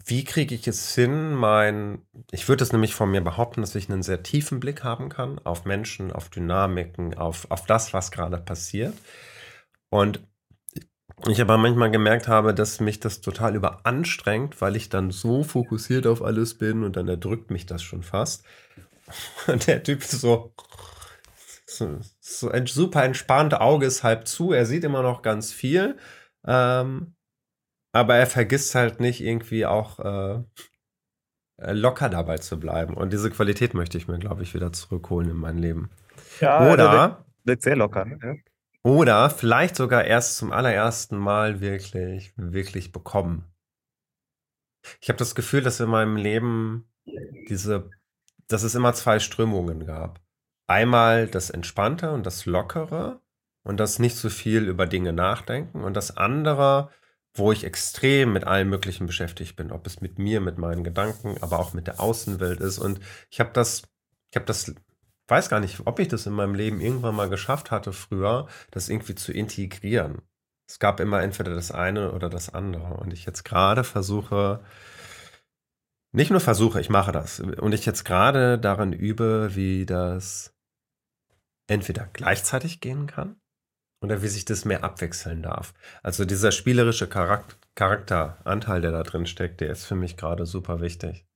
wie 0.07 0.23
kriege 0.23 0.55
ich 0.55 0.67
es 0.67 0.95
hin, 0.95 1.35
mein, 1.35 2.01
ich 2.31 2.47
würde 2.47 2.63
es 2.63 2.71
nämlich 2.71 2.95
von 2.95 3.11
mir 3.11 3.21
behaupten, 3.21 3.59
dass 3.61 3.75
ich 3.75 3.89
einen 3.89 4.03
sehr 4.03 4.23
tiefen 4.23 4.61
Blick 4.61 4.83
haben 4.83 5.09
kann 5.09 5.39
auf 5.39 5.65
Menschen, 5.65 6.13
auf 6.13 6.29
Dynamiken, 6.29 7.17
auf, 7.17 7.51
auf 7.51 7.65
das, 7.65 7.93
was 7.93 8.09
gerade 8.11 8.37
passiert. 8.37 8.93
Und 9.89 10.21
ich 11.27 11.41
aber 11.41 11.57
manchmal 11.57 11.91
gemerkt 11.91 12.27
habe, 12.29 12.53
dass 12.53 12.79
mich 12.79 12.99
das 13.01 13.19
total 13.19 13.55
überanstrengt, 13.55 14.61
weil 14.61 14.77
ich 14.77 14.87
dann 14.87 15.11
so 15.11 15.43
fokussiert 15.43 16.07
auf 16.07 16.21
alles 16.21 16.57
bin 16.57 16.83
und 16.83 16.95
dann 16.95 17.07
erdrückt 17.07 17.51
mich 17.51 17.65
das 17.65 17.83
schon 17.83 18.03
fast. 18.03 18.45
Und 19.47 19.67
der 19.67 19.83
Typ 19.83 20.01
ist 20.01 20.11
so, 20.11 20.53
so, 21.65 21.99
so 22.19 22.49
ein 22.49 22.67
super 22.67 23.03
entspannt, 23.03 23.53
Auge 23.53 23.85
ist 23.85 24.03
halb 24.03 24.27
zu, 24.27 24.51
er 24.51 24.65
sieht 24.65 24.83
immer 24.83 25.01
noch 25.01 25.21
ganz 25.21 25.53
viel. 25.53 25.97
Ähm, 26.45 27.15
aber 27.91 28.15
er 28.15 28.27
vergisst 28.27 28.75
halt 28.75 28.99
nicht 28.99 29.21
irgendwie 29.21 29.65
auch 29.65 29.99
äh, 29.99 30.43
äh, 31.57 31.73
locker 31.73 32.09
dabei 32.09 32.37
zu 32.37 32.59
bleiben. 32.59 32.93
Und 32.93 33.13
diese 33.13 33.31
Qualität 33.31 33.73
möchte 33.73 33.97
ich 33.97 34.07
mir, 34.07 34.19
glaube 34.19 34.43
ich, 34.43 34.53
wieder 34.53 34.71
zurückholen 34.71 35.29
in 35.29 35.37
mein 35.37 35.57
Leben. 35.57 35.89
Ja, 36.39 36.71
oder 36.71 36.91
wirkt, 36.91 37.25
wirkt 37.45 37.63
sehr 37.63 37.75
locker. 37.75 38.05
Ne? 38.05 38.41
Oder 38.83 39.29
vielleicht 39.29 39.75
sogar 39.75 40.05
erst 40.05 40.37
zum 40.37 40.51
allerersten 40.51 41.17
Mal 41.17 41.59
wirklich, 41.59 42.33
wirklich 42.37 42.91
bekommen. 42.91 43.43
Ich 45.01 45.09
habe 45.09 45.17
das 45.17 45.35
Gefühl, 45.35 45.61
dass 45.61 45.79
in 45.79 45.89
meinem 45.89 46.15
Leben 46.15 46.89
diese, 47.49 47.89
dass 48.47 48.63
es 48.63 48.75
immer 48.75 48.93
zwei 48.93 49.19
Strömungen 49.19 49.85
gab. 49.85 50.21
Einmal 50.67 51.27
das 51.27 51.49
Entspannte 51.49 52.11
und 52.11 52.25
das 52.25 52.45
Lockere 52.45 53.19
und 53.63 53.79
das 53.79 53.99
nicht 53.99 54.15
so 54.15 54.29
viel 54.29 54.67
über 54.67 54.85
Dinge 54.85 55.11
nachdenken 55.11 55.83
und 55.83 55.95
das 55.95 56.15
andere, 56.15 56.89
wo 57.37 57.51
ich 57.51 57.63
extrem 57.63 58.33
mit 58.33 58.45
allem 58.45 58.69
Möglichen 58.69 59.07
beschäftigt 59.07 59.55
bin, 59.55 59.71
ob 59.71 59.85
es 59.87 60.01
mit 60.01 60.19
mir, 60.19 60.41
mit 60.41 60.57
meinen 60.57 60.83
Gedanken, 60.83 61.37
aber 61.41 61.59
auch 61.59 61.73
mit 61.73 61.87
der 61.87 61.99
Außenwelt 61.99 62.59
ist. 62.59 62.79
Und 62.79 62.99
ich 63.29 63.39
habe 63.39 63.51
das, 63.53 63.83
ich 64.31 64.35
habe 64.35 64.45
das, 64.45 64.73
weiß 65.27 65.49
gar 65.49 65.59
nicht, 65.59 65.81
ob 65.85 65.99
ich 65.99 66.07
das 66.07 66.25
in 66.25 66.33
meinem 66.33 66.55
Leben 66.55 66.81
irgendwann 66.81 67.15
mal 67.15 67.29
geschafft 67.29 67.71
hatte 67.71 67.93
früher, 67.93 68.47
das 68.71 68.89
irgendwie 68.89 69.15
zu 69.15 69.31
integrieren. 69.31 70.21
Es 70.67 70.79
gab 70.79 70.99
immer 70.99 71.21
entweder 71.21 71.53
das 71.53 71.71
eine 71.71 72.11
oder 72.11 72.29
das 72.29 72.53
andere. 72.53 72.95
Und 72.95 73.13
ich 73.13 73.25
jetzt 73.25 73.43
gerade 73.43 73.83
versuche, 73.83 74.63
nicht 76.11 76.31
nur 76.31 76.41
versuche, 76.41 76.81
ich 76.81 76.89
mache 76.89 77.11
das. 77.11 77.39
Und 77.39 77.73
ich 77.73 77.85
jetzt 77.85 78.03
gerade 78.03 78.59
daran 78.59 78.93
übe, 78.93 79.55
wie 79.55 79.85
das 79.85 80.53
entweder 81.67 82.07
gleichzeitig 82.11 82.79
gehen 82.79 83.07
kann 83.07 83.37
oder 84.01 84.21
wie 84.21 84.27
sich 84.27 84.45
das 84.45 84.65
mehr 84.65 84.83
abwechseln 84.83 85.41
darf. 85.41 85.73
Also 86.03 86.25
dieser 86.25 86.51
spielerische 86.51 87.07
Charakter, 87.07 87.55
Charakteranteil, 87.75 88.81
der 88.81 88.91
da 88.91 89.03
drin 89.03 89.25
steckt, 89.27 89.61
der 89.61 89.69
ist 89.69 89.85
für 89.85 89.95
mich 89.95 90.17
gerade 90.17 90.45
super 90.45 90.81
wichtig. 90.81 91.27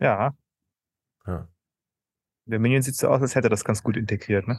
Ja. 0.00 0.36
Ja. 1.26 1.48
Der 2.46 2.58
Minion 2.58 2.82
sieht 2.82 2.96
so 2.96 3.08
aus, 3.08 3.20
als 3.20 3.34
hätte 3.34 3.48
er 3.48 3.50
das 3.50 3.64
ganz 3.64 3.82
gut 3.82 3.96
integriert, 3.96 4.48
ne? 4.48 4.58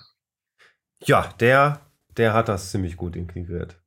Ja, 1.04 1.34
der, 1.40 1.82
der 2.18 2.34
hat 2.34 2.50
das 2.50 2.72
ziemlich 2.72 2.98
gut 2.98 3.16
integriert. 3.16 3.82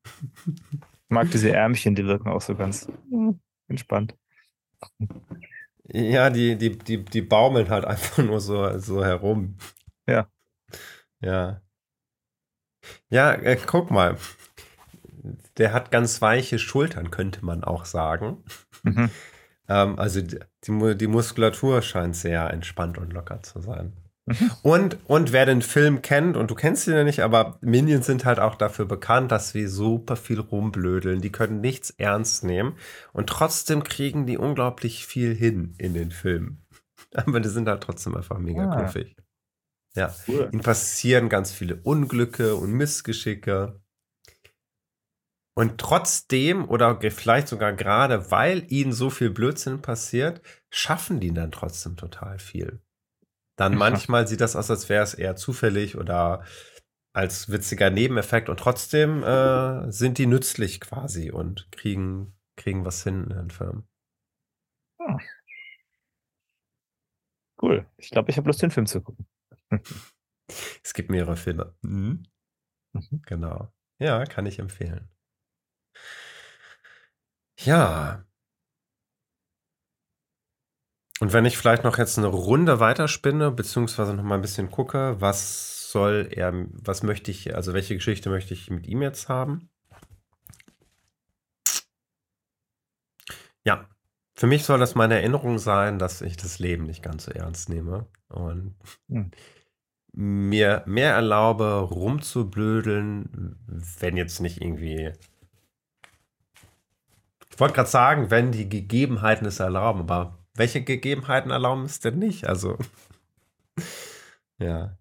Ich 0.46 1.10
mag 1.10 1.30
diese 1.30 1.52
Ärmchen, 1.52 1.94
die 1.94 2.06
wirken 2.06 2.28
auch 2.28 2.40
so 2.40 2.54
ganz 2.54 2.90
entspannt. 3.68 4.16
Ja, 5.84 6.30
die, 6.30 6.56
die, 6.56 6.78
die, 6.78 7.04
die 7.04 7.22
baumeln 7.22 7.68
halt 7.68 7.84
einfach 7.86 8.18
nur 8.18 8.40
so, 8.40 8.78
so 8.78 9.04
herum. 9.04 9.56
Ja. 10.06 10.28
Ja. 11.20 11.60
Ja, 13.08 13.32
äh, 13.32 13.56
guck 13.64 13.90
mal. 13.90 14.16
Der 15.58 15.72
hat 15.72 15.90
ganz 15.90 16.20
weiche 16.22 16.58
Schultern, 16.58 17.10
könnte 17.10 17.44
man 17.44 17.62
auch 17.62 17.84
sagen. 17.84 18.42
Mhm. 18.82 19.10
ähm, 19.68 19.98
also 19.98 20.20
die, 20.20 20.38
die, 20.96 21.06
Muskulatur 21.06 21.82
scheint 21.82 22.16
sehr 22.16 22.50
entspannt 22.50 22.98
und 22.98 23.12
locker 23.12 23.42
zu 23.42 23.60
sein. 23.60 23.92
Mhm. 24.26 24.50
Und, 24.62 24.98
und 25.04 25.32
wer 25.32 25.46
den 25.46 25.62
Film 25.62 26.02
kennt, 26.02 26.36
und 26.36 26.50
du 26.50 26.54
kennst 26.54 26.86
ihn 26.86 26.94
ja 26.94 27.04
nicht, 27.04 27.20
aber 27.20 27.58
Minions 27.60 28.06
sind 28.06 28.24
halt 28.24 28.38
auch 28.38 28.54
dafür 28.54 28.86
bekannt, 28.86 29.32
dass 29.32 29.54
wir 29.54 29.68
super 29.68 30.16
viel 30.16 30.40
rumblödeln. 30.40 31.20
Die 31.20 31.32
können 31.32 31.60
nichts 31.60 31.90
ernst 31.90 32.44
nehmen. 32.44 32.76
Und 33.12 33.28
trotzdem 33.28 33.84
kriegen 33.84 34.26
die 34.26 34.38
unglaublich 34.38 35.06
viel 35.06 35.34
hin 35.34 35.74
in 35.78 35.94
den 35.94 36.10
Filmen. 36.10 36.64
Aber 37.14 37.40
die 37.40 37.48
sind 37.48 37.68
halt 37.68 37.82
trotzdem 37.82 38.16
einfach 38.16 38.38
mega 38.38 38.70
ah. 38.70 38.76
knuffig. 38.76 39.16
Ja, 39.94 40.14
cool. 40.26 40.48
ihnen 40.52 40.62
passieren 40.62 41.28
ganz 41.28 41.52
viele 41.52 41.76
Unglücke 41.76 42.56
und 42.56 42.72
Missgeschicke. 42.72 43.80
Und 45.54 45.78
trotzdem, 45.78 46.66
oder 46.68 46.98
vielleicht 47.10 47.48
sogar 47.48 47.74
gerade, 47.74 48.30
weil 48.30 48.64
ihnen 48.72 48.92
so 48.92 49.10
viel 49.10 49.30
Blödsinn 49.30 49.82
passiert, 49.82 50.40
schaffen 50.70 51.20
die 51.20 51.32
dann 51.32 51.52
trotzdem 51.52 51.96
total 51.96 52.38
viel. 52.38 52.80
Dann 53.56 53.76
manchmal 53.76 54.26
sieht 54.26 54.40
das 54.40 54.56
aus, 54.56 54.70
als 54.70 54.88
wäre 54.88 55.04
es 55.04 55.12
eher 55.12 55.36
zufällig 55.36 55.98
oder 55.98 56.42
als 57.14 57.50
witziger 57.50 57.90
Nebeneffekt 57.90 58.48
und 58.48 58.58
trotzdem 58.58 59.22
äh, 59.22 59.92
sind 59.92 60.16
die 60.16 60.26
nützlich 60.26 60.80
quasi 60.80 61.30
und 61.30 61.70
kriegen, 61.70 62.34
kriegen 62.56 62.86
was 62.86 63.02
hin 63.02 63.24
in 63.24 63.36
den 63.36 63.50
Firmen. 63.50 63.86
Ah. 64.98 65.18
Cool. 67.60 67.86
Ich 67.98 68.10
glaube, 68.10 68.30
ich 68.30 68.38
habe 68.38 68.48
Lust, 68.48 68.62
den 68.62 68.70
Film 68.70 68.86
zu 68.86 69.02
gucken. 69.02 69.26
Es 70.84 70.92
gibt 70.92 71.10
mehrere 71.10 71.36
Filme. 71.36 71.74
Mhm. 71.82 72.24
Mhm. 72.92 73.22
Genau. 73.26 73.72
Ja, 73.98 74.24
kann 74.24 74.46
ich 74.46 74.58
empfehlen. 74.58 75.08
Ja. 77.58 78.24
Und 81.20 81.32
wenn 81.32 81.44
ich 81.44 81.56
vielleicht 81.56 81.84
noch 81.84 81.98
jetzt 81.98 82.18
eine 82.18 82.26
Runde 82.26 82.80
weiterspinne, 82.80 83.52
beziehungsweise 83.52 84.12
noch 84.14 84.24
mal 84.24 84.34
ein 84.34 84.40
bisschen 84.42 84.70
gucke, 84.70 85.20
was 85.20 85.90
soll 85.90 86.28
er, 86.32 86.52
was 86.72 87.02
möchte 87.02 87.30
ich, 87.30 87.54
also 87.54 87.74
welche 87.74 87.94
Geschichte 87.94 88.28
möchte 88.28 88.54
ich 88.54 88.70
mit 88.70 88.86
ihm 88.86 89.02
jetzt 89.02 89.28
haben? 89.28 89.70
Ja, 93.64 93.88
für 94.34 94.46
mich 94.46 94.64
soll 94.64 94.80
das 94.80 94.94
meine 94.94 95.14
Erinnerung 95.14 95.58
sein, 95.58 95.98
dass 95.98 96.20
ich 96.22 96.36
das 96.36 96.58
Leben 96.58 96.84
nicht 96.84 97.02
ganz 97.02 97.24
so 97.26 97.30
ernst 97.30 97.68
nehme 97.68 98.08
und 98.28 98.74
mhm 99.08 99.30
mir 100.12 100.82
mehr 100.86 101.14
erlaube, 101.14 101.80
rumzublödeln, 101.80 103.56
wenn 103.98 104.16
jetzt 104.16 104.40
nicht 104.40 104.60
irgendwie. 104.60 105.12
Ich 107.50 107.60
wollte 107.60 107.74
gerade 107.74 107.88
sagen, 107.88 108.30
wenn 108.30 108.52
die 108.52 108.68
Gegebenheiten 108.68 109.46
es 109.46 109.60
erlauben, 109.60 110.00
aber 110.00 110.38
welche 110.54 110.82
Gegebenheiten 110.82 111.50
erlauben 111.50 111.84
es 111.84 112.00
denn 112.00 112.18
nicht? 112.18 112.46
Also, 112.46 112.78
ja. 114.58 114.96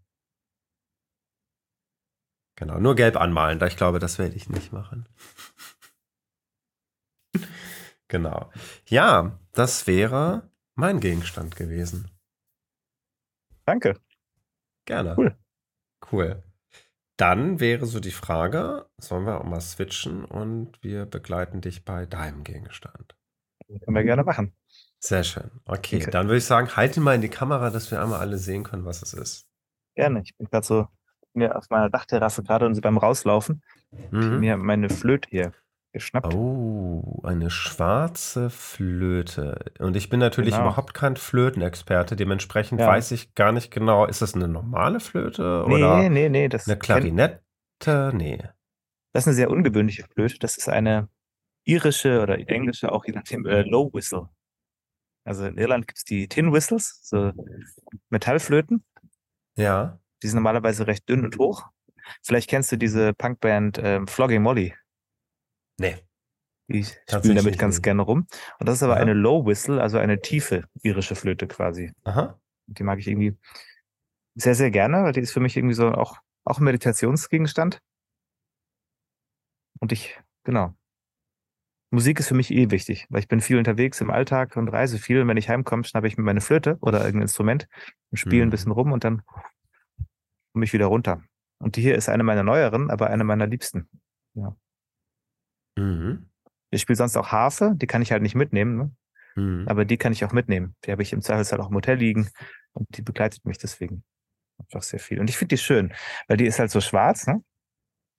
Genau, 2.55 2.79
nur 2.79 2.95
gelb 2.95 3.15
anmalen, 3.15 3.59
da 3.59 3.67
ich 3.67 3.75
glaube, 3.77 3.99
das 3.99 4.19
werde 4.19 4.35
ich 4.35 4.49
nicht 4.49 4.71
machen. 4.71 5.07
genau. 8.07 8.51
Ja, 8.87 9.39
das 9.53 9.87
wäre 9.87 10.49
mein 10.75 10.99
Gegenstand 10.99 11.55
gewesen. 11.55 12.09
Danke. 13.65 13.99
Gerne. 14.91 15.15
Cool. 15.17 15.35
Cool. 16.11 16.43
Dann 17.15 17.61
wäre 17.61 17.85
so 17.85 18.01
die 18.01 18.11
Frage, 18.11 18.89
sollen 18.97 19.25
wir 19.25 19.39
auch 19.39 19.45
mal 19.45 19.61
switchen 19.61 20.25
und 20.25 20.83
wir 20.83 21.05
begleiten 21.05 21.61
dich 21.61 21.85
bei 21.85 22.05
deinem 22.05 22.43
Gegenstand. 22.43 23.15
Können 23.67 23.95
wir 23.95 24.03
gerne 24.03 24.25
machen. 24.25 24.53
Sehr 24.99 25.23
schön. 25.23 25.49
Okay, 25.63 26.01
okay. 26.01 26.11
dann 26.11 26.27
würde 26.27 26.39
ich 26.39 26.45
sagen, 26.45 26.75
halte 26.75 26.99
mal 26.99 27.15
in 27.15 27.21
die 27.21 27.29
Kamera, 27.29 27.69
dass 27.69 27.89
wir 27.89 28.01
einmal 28.01 28.19
alle 28.19 28.37
sehen 28.37 28.63
können, 28.63 28.83
was 28.83 29.01
es 29.01 29.13
ist. 29.13 29.47
Gerne. 29.95 30.23
Ich 30.25 30.35
bin 30.35 30.47
gerade 30.47 30.65
so 30.65 30.87
mir 31.33 31.55
auf 31.55 31.69
meiner 31.69 31.89
Dachterrasse 31.89 32.43
gerade 32.43 32.65
und 32.65 32.81
beim 32.81 32.97
Rauslaufen 32.97 33.63
mhm. 34.09 34.41
mir 34.41 34.57
meine 34.57 34.89
Flöte 34.89 35.29
hier 35.29 35.53
geschnappt. 35.91 36.33
Oh, 36.33 37.21
eine 37.23 37.49
schwarze 37.49 38.49
Flöte. 38.49 39.71
Und 39.79 39.95
ich 39.95 40.09
bin 40.09 40.19
natürlich 40.19 40.53
genau. 40.55 40.67
überhaupt 40.67 40.93
kein 40.93 41.15
Flötenexperte. 41.15 42.15
Dementsprechend 42.15 42.79
ja. 42.79 42.87
weiß 42.87 43.11
ich 43.11 43.35
gar 43.35 43.51
nicht 43.51 43.71
genau, 43.71 44.05
ist 44.05 44.21
das 44.21 44.33
eine 44.33 44.47
normale 44.47 44.99
Flöte 44.99 45.65
nee, 45.67 45.75
oder 45.75 46.09
nee, 46.09 46.29
nee, 46.29 46.47
das 46.47 46.67
eine 46.67 46.77
Klarinette? 46.77 47.41
Nee. 48.13 48.39
Das 49.13 49.23
ist 49.23 49.27
eine 49.27 49.35
sehr 49.35 49.49
ungewöhnliche 49.49 50.05
Flöte. 50.13 50.37
Das 50.39 50.57
ist 50.57 50.69
eine 50.69 51.09
irische 51.65 52.21
oder 52.21 52.37
englische, 52.37 52.91
auch 52.91 53.05
je 53.05 53.13
nachdem, 53.13 53.45
äh, 53.45 53.61
Low 53.63 53.91
Whistle. 53.93 54.29
Also 55.23 55.45
in 55.45 55.57
Irland 55.57 55.87
gibt 55.87 55.99
es 55.99 56.03
die 56.03 56.27
Tin 56.27 56.51
Whistles, 56.51 56.99
so 57.03 57.31
Metallflöten. 58.09 58.83
Ja. 59.55 59.99
Die 60.23 60.27
sind 60.27 60.35
normalerweise 60.35 60.87
recht 60.87 61.07
dünn 61.07 61.25
und 61.25 61.37
hoch. 61.37 61.67
Vielleicht 62.23 62.49
kennst 62.49 62.71
du 62.71 62.77
diese 62.77 63.13
Punkband 63.13 63.79
ähm, 63.81 64.07
Flogging 64.07 64.41
Molly. 64.41 64.73
Nee. 65.77 65.97
Die 66.67 66.83
spielen 66.83 67.35
damit 67.35 67.59
ganz 67.59 67.75
nicht. 67.75 67.83
gerne 67.83 68.01
rum. 68.01 68.27
Und 68.59 68.69
das 68.69 68.75
ist 68.75 68.83
aber 68.83 68.93
Aha. 68.93 69.01
eine 69.01 69.13
Low 69.13 69.45
Whistle, 69.45 69.81
also 69.81 69.97
eine 69.97 70.21
tiefe 70.21 70.65
irische 70.83 71.15
Flöte 71.15 71.47
quasi. 71.47 71.91
Aha. 72.03 72.39
Die 72.67 72.83
mag 72.83 72.99
ich 72.99 73.07
irgendwie 73.07 73.37
sehr, 74.35 74.55
sehr 74.55 74.71
gerne, 74.71 75.03
weil 75.03 75.13
die 75.13 75.19
ist 75.19 75.33
für 75.33 75.41
mich 75.41 75.57
irgendwie 75.57 75.73
so 75.75 75.91
auch, 75.91 76.19
auch 76.45 76.59
ein 76.59 76.63
Meditationsgegenstand. 76.63 77.81
Und 79.79 79.91
ich, 79.91 80.19
genau. 80.43 80.73
Musik 81.89 82.19
ist 82.21 82.29
für 82.29 82.35
mich 82.35 82.51
eh 82.51 82.71
wichtig, 82.71 83.05
weil 83.09 83.19
ich 83.19 83.27
bin 83.27 83.41
viel 83.41 83.57
unterwegs 83.57 83.99
im 83.99 84.11
Alltag 84.11 84.55
und 84.55 84.69
reise 84.69 84.97
viel. 84.97 85.21
Und 85.21 85.27
wenn 85.27 85.35
ich 85.35 85.49
heimkomme, 85.49 85.83
schnappe 85.83 86.07
ich 86.07 86.17
mir 86.17 86.23
meine 86.23 86.39
Flöte 86.39 86.77
oder 86.79 86.99
irgendein 86.99 87.23
Instrument 87.23 87.67
und 88.11 88.17
spiele 88.17 88.43
mhm. 88.43 88.47
ein 88.47 88.51
bisschen 88.51 88.71
rum 88.71 88.93
und 88.93 89.03
dann 89.03 89.23
komme 90.53 90.63
ich 90.63 90.71
wieder 90.71 90.85
runter. 90.85 91.21
Und 91.59 91.75
die 91.75 91.81
hier 91.81 91.95
ist 91.95 92.07
eine 92.07 92.23
meiner 92.23 92.43
neueren, 92.43 92.89
aber 92.89 93.09
eine 93.09 93.25
meiner 93.25 93.45
liebsten. 93.45 93.89
Ja. 94.35 94.55
Mhm. 95.75 96.29
Ich 96.69 96.81
spiele 96.81 96.97
sonst 96.97 97.17
auch 97.17 97.31
Harfe, 97.31 97.73
die 97.75 97.87
kann 97.87 98.01
ich 98.01 98.11
halt 98.11 98.21
nicht 98.21 98.35
mitnehmen, 98.35 98.77
ne? 98.77 98.91
mhm. 99.35 99.65
aber 99.67 99.85
die 99.85 99.97
kann 99.97 100.13
ich 100.13 100.23
auch 100.23 100.31
mitnehmen. 100.31 100.75
Die 100.85 100.91
habe 100.91 101.01
ich 101.01 101.13
im 101.13 101.21
Zweifelsfall 101.21 101.59
auch 101.61 101.69
im 101.69 101.75
Hotel 101.75 101.97
liegen 101.97 102.29
und 102.73 102.87
die 102.97 103.01
begleitet 103.01 103.45
mich 103.45 103.57
deswegen 103.57 104.03
einfach 104.59 104.83
sehr 104.83 104.99
viel. 104.99 105.19
Und 105.19 105.29
ich 105.29 105.37
finde 105.37 105.55
die 105.55 105.61
schön, 105.61 105.93
weil 106.27 106.37
die 106.37 106.45
ist 106.45 106.59
halt 106.59 106.71
so 106.71 106.81
schwarz 106.81 107.27
ne? 107.27 107.43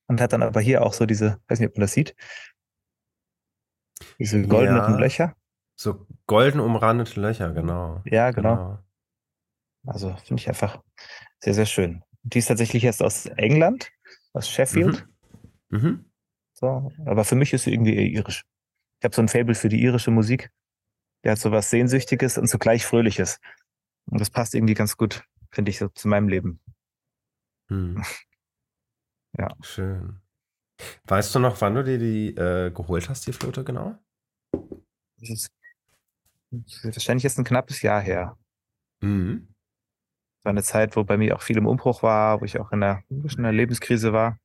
und 0.06 0.20
hat 0.20 0.32
dann 0.32 0.42
aber 0.42 0.60
hier 0.60 0.82
auch 0.82 0.92
so 0.92 1.06
diese, 1.06 1.40
weiß 1.48 1.60
nicht, 1.60 1.70
ob 1.70 1.76
man 1.76 1.82
das 1.82 1.92
sieht, 1.92 2.14
diese 4.18 4.42
goldenen 4.42 4.80
ja, 4.80 4.96
Löcher. 4.98 5.36
So 5.76 6.06
golden 6.26 6.60
umrandete 6.60 7.20
Löcher, 7.20 7.52
genau. 7.52 8.02
Ja, 8.04 8.30
genau. 8.30 8.56
genau. 8.56 8.78
Also 9.86 10.14
finde 10.24 10.40
ich 10.40 10.48
einfach 10.48 10.82
sehr, 11.40 11.54
sehr 11.54 11.66
schön. 11.66 12.04
Die 12.22 12.38
ist 12.38 12.46
tatsächlich 12.46 12.84
erst 12.84 13.02
aus 13.02 13.26
England, 13.26 13.90
aus 14.32 14.48
Sheffield. 14.48 15.06
Mhm. 15.70 15.78
Mhm. 15.78 16.11
So, 16.62 16.92
aber 17.06 17.24
für 17.24 17.34
mich 17.34 17.52
ist 17.52 17.64
sie 17.64 17.72
irgendwie 17.72 17.96
eher 17.96 18.06
irisch. 18.06 18.44
Ich 19.00 19.04
habe 19.04 19.16
so 19.16 19.20
ein 19.20 19.26
Fable 19.26 19.56
für 19.56 19.68
die 19.68 19.82
irische 19.82 20.12
Musik. 20.12 20.52
Der 21.24 21.32
hat 21.32 21.40
so 21.40 21.50
was 21.50 21.70
Sehnsüchtiges 21.70 22.38
und 22.38 22.46
zugleich 22.46 22.86
Fröhliches. 22.86 23.40
Und 24.06 24.20
das 24.20 24.30
passt 24.30 24.54
irgendwie 24.54 24.74
ganz 24.74 24.96
gut, 24.96 25.24
finde 25.50 25.72
ich, 25.72 25.78
so 25.78 25.88
zu 25.88 26.06
meinem 26.06 26.28
Leben. 26.28 26.60
Hm. 27.68 28.02
Ja. 29.38 29.48
Schön. 29.62 30.20
Weißt 31.04 31.34
du 31.34 31.38
noch, 31.38 31.58
wann 31.62 31.74
du 31.74 31.82
dir 31.82 31.98
die 31.98 32.36
äh, 32.36 32.70
geholt 32.70 33.08
hast, 33.08 33.26
die 33.26 33.32
Flöte 33.32 33.64
genau? 33.64 33.98
Das 35.16 35.30
ist, 35.30 35.50
das 36.50 36.84
ist 36.84 36.96
wahrscheinlich 36.96 37.22
jetzt 37.22 37.38
ein 37.38 37.44
knappes 37.44 37.80
Jahr 37.80 38.02
her. 38.02 38.36
Mhm. 39.00 39.48
Das 40.36 40.44
war 40.44 40.50
eine 40.50 40.62
Zeit, 40.62 40.96
wo 40.96 41.04
bei 41.04 41.16
mir 41.16 41.34
auch 41.34 41.40
viel 41.40 41.56
im 41.56 41.66
Umbruch 41.66 42.02
war, 42.02 42.42
wo 42.42 42.44
ich 42.44 42.60
auch 42.60 42.72
in 42.72 42.82
einer, 42.82 43.02
in 43.08 43.26
einer 43.38 43.52
Lebenskrise 43.52 44.12
war 44.12 44.38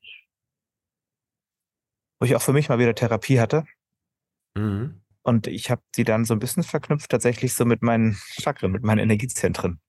wo 2.20 2.26
ich 2.26 2.36
auch 2.36 2.42
für 2.42 2.54
mich 2.54 2.70
mal 2.70 2.80
wieder 2.80 2.96
Therapie 2.96 3.40
hatte. 3.40 3.66
Mhm. 4.56 5.02
Und 5.22 5.48
ich 5.48 5.70
habe 5.70 5.82
die 5.96 6.04
dann 6.04 6.26
so 6.26 6.34
ein 6.34 6.40
bisschen 6.40 6.64
verknüpft, 6.64 7.12
tatsächlich 7.12 7.54
so 7.54 7.66
mit 7.66 7.82
meinen 7.82 8.18
Chakren, 8.40 8.72
mit 8.72 8.84
meinen 8.84 9.00
Energiezentren. 9.00 9.80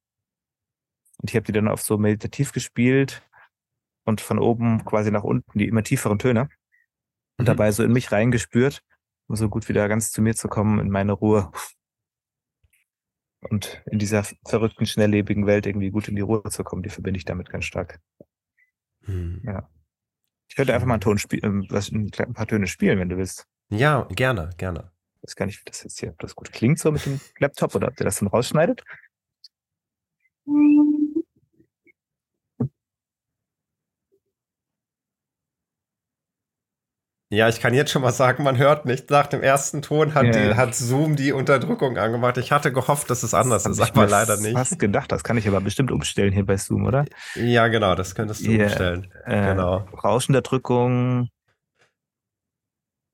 Und 1.19 1.31
ich 1.31 1.37
habe 1.37 1.45
die 1.45 1.53
dann 1.53 1.69
auf 1.69 1.81
so 1.81 1.99
meditativ 1.99 2.53
gespielt 2.53 3.23
und 4.05 4.21
von 4.21 4.39
oben 4.39 4.85
quasi 4.85 5.11
nach 5.11 5.25
unten 5.25 5.59
die 5.59 5.67
immer 5.67 5.83
tieferen 5.83 6.19
Töne. 6.19 6.49
Und 7.37 7.45
mhm. 7.45 7.47
dabei 7.47 7.71
so 7.73 7.85
in 7.85 7.93
mich 7.93 8.11
reingespürt, 8.11 8.83
um 9.29 9.37
so 9.37 9.49
gut 9.49 9.69
wieder 9.69 9.89
ganz 9.89 10.11
zu 10.11 10.23
mir 10.23 10.35
zu 10.35 10.49
kommen, 10.49 10.81
in 10.81 10.91
meine 10.91 11.13
Ruhe. 11.13 11.53
Und 13.41 13.83
in 13.87 14.01
dieser 14.01 14.25
verrückten, 14.45 14.87
schnelllebigen 14.87 15.47
Welt 15.47 15.67
irgendwie 15.67 15.91
gut 15.91 16.09
in 16.09 16.17
die 16.17 16.23
Ruhe 16.23 16.43
zu 16.51 16.65
kommen, 16.65 16.83
die 16.83 16.91
verbinde 16.91 17.19
ich 17.19 17.25
damit 17.25 17.49
ganz 17.51 17.65
stark. 17.65 18.01
Mhm. 19.03 19.43
Ja. 19.45 19.69
Ich 20.49 20.57
könnte 20.57 20.75
einfach 20.75 20.87
mal 20.87 20.95
einen 20.95 21.01
Ton 21.01 21.19
spielen, 21.19 21.69
äh, 21.71 22.23
ein 22.23 22.35
paar 22.35 22.47
Töne 22.47 22.67
spielen, 22.67 22.99
wenn 22.99 23.09
du 23.09 23.17
willst. 23.17 23.47
Ja, 23.71 24.09
gerne, 24.15 24.51
gerne. 24.57 24.91
Ich 25.17 25.29
weiß 25.29 25.37
gar 25.37 25.47
nicht, 25.47 25.61
wie 25.61 25.65
das 25.65 25.83
jetzt 25.83 26.01
hier, 26.01 26.11
ob 26.11 26.19
das 26.21 26.35
gut 26.35 26.53
klingt 26.53 26.79
so 26.79 26.91
mit 26.91 27.05
dem 27.05 27.21
Laptop 27.39 27.75
oder 27.75 27.89
ob 27.89 27.97
der 27.97 28.05
das 28.05 28.19
dann 28.19 28.29
rausschneidet. 28.29 28.83
Ja, 37.31 37.47
ich 37.49 37.61
kann 37.61 37.75
jetzt 37.75 37.91
schon 37.91 38.01
mal 38.01 38.13
sagen, 38.13 38.43
man 38.43 38.57
hört 38.57 38.87
nicht. 38.87 39.11
Nach 39.11 39.27
dem 39.27 39.43
ersten 39.43 39.83
Ton 39.83 40.15
hat, 40.15 40.25
yeah. 40.25 40.33
die, 40.33 40.55
hat 40.55 40.75
Zoom 40.75 41.15
die 41.15 41.33
Unterdrückung 41.33 41.99
angemacht. 41.99 42.39
Ich 42.39 42.53
hatte 42.53 42.73
gehofft, 42.73 43.11
dass 43.11 43.23
es 43.23 43.35
anders 43.35 43.65
das 43.65 43.79
ist, 43.79 43.91
aber 43.91 44.07
leider 44.07 44.39
nicht. 44.39 44.55
Fast 44.55 44.79
gedacht, 44.79 45.13
das 45.13 45.25
kann 45.25 45.37
ich 45.37 45.47
aber 45.47 45.61
bestimmt 45.61 45.91
umstellen 45.91 46.33
hier 46.33 46.47
bei 46.47 46.57
Zoom, 46.57 46.87
oder? 46.87 47.05
Ja, 47.35 47.69
genau, 47.69 47.95
das 47.95 48.15
könntest 48.15 48.47
du 48.47 48.51
yeah. 48.51 48.65
umstellen. 48.65 49.13
Äh, 49.27 49.49
genau. 49.49 49.87
Rauschunterdrückung. 50.03 51.29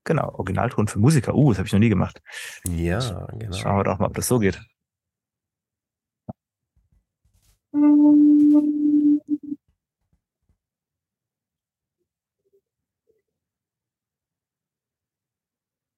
Genau, 0.04 0.28
Originalton 0.34 0.86
für 0.86 1.00
Musiker. 1.00 1.34
Uh, 1.34 1.50
das 1.50 1.58
habe 1.58 1.66
ich 1.66 1.72
noch 1.72 1.80
nie 1.80 1.88
gemacht. 1.88 2.22
Ja, 2.68 3.26
genau. 3.32 3.56
Schauen 3.56 3.78
wir 3.78 3.84
doch 3.84 3.98
mal, 3.98 4.06
ob 4.06 4.14
das 4.14 4.28
so 4.28 4.38
geht. 4.38 4.60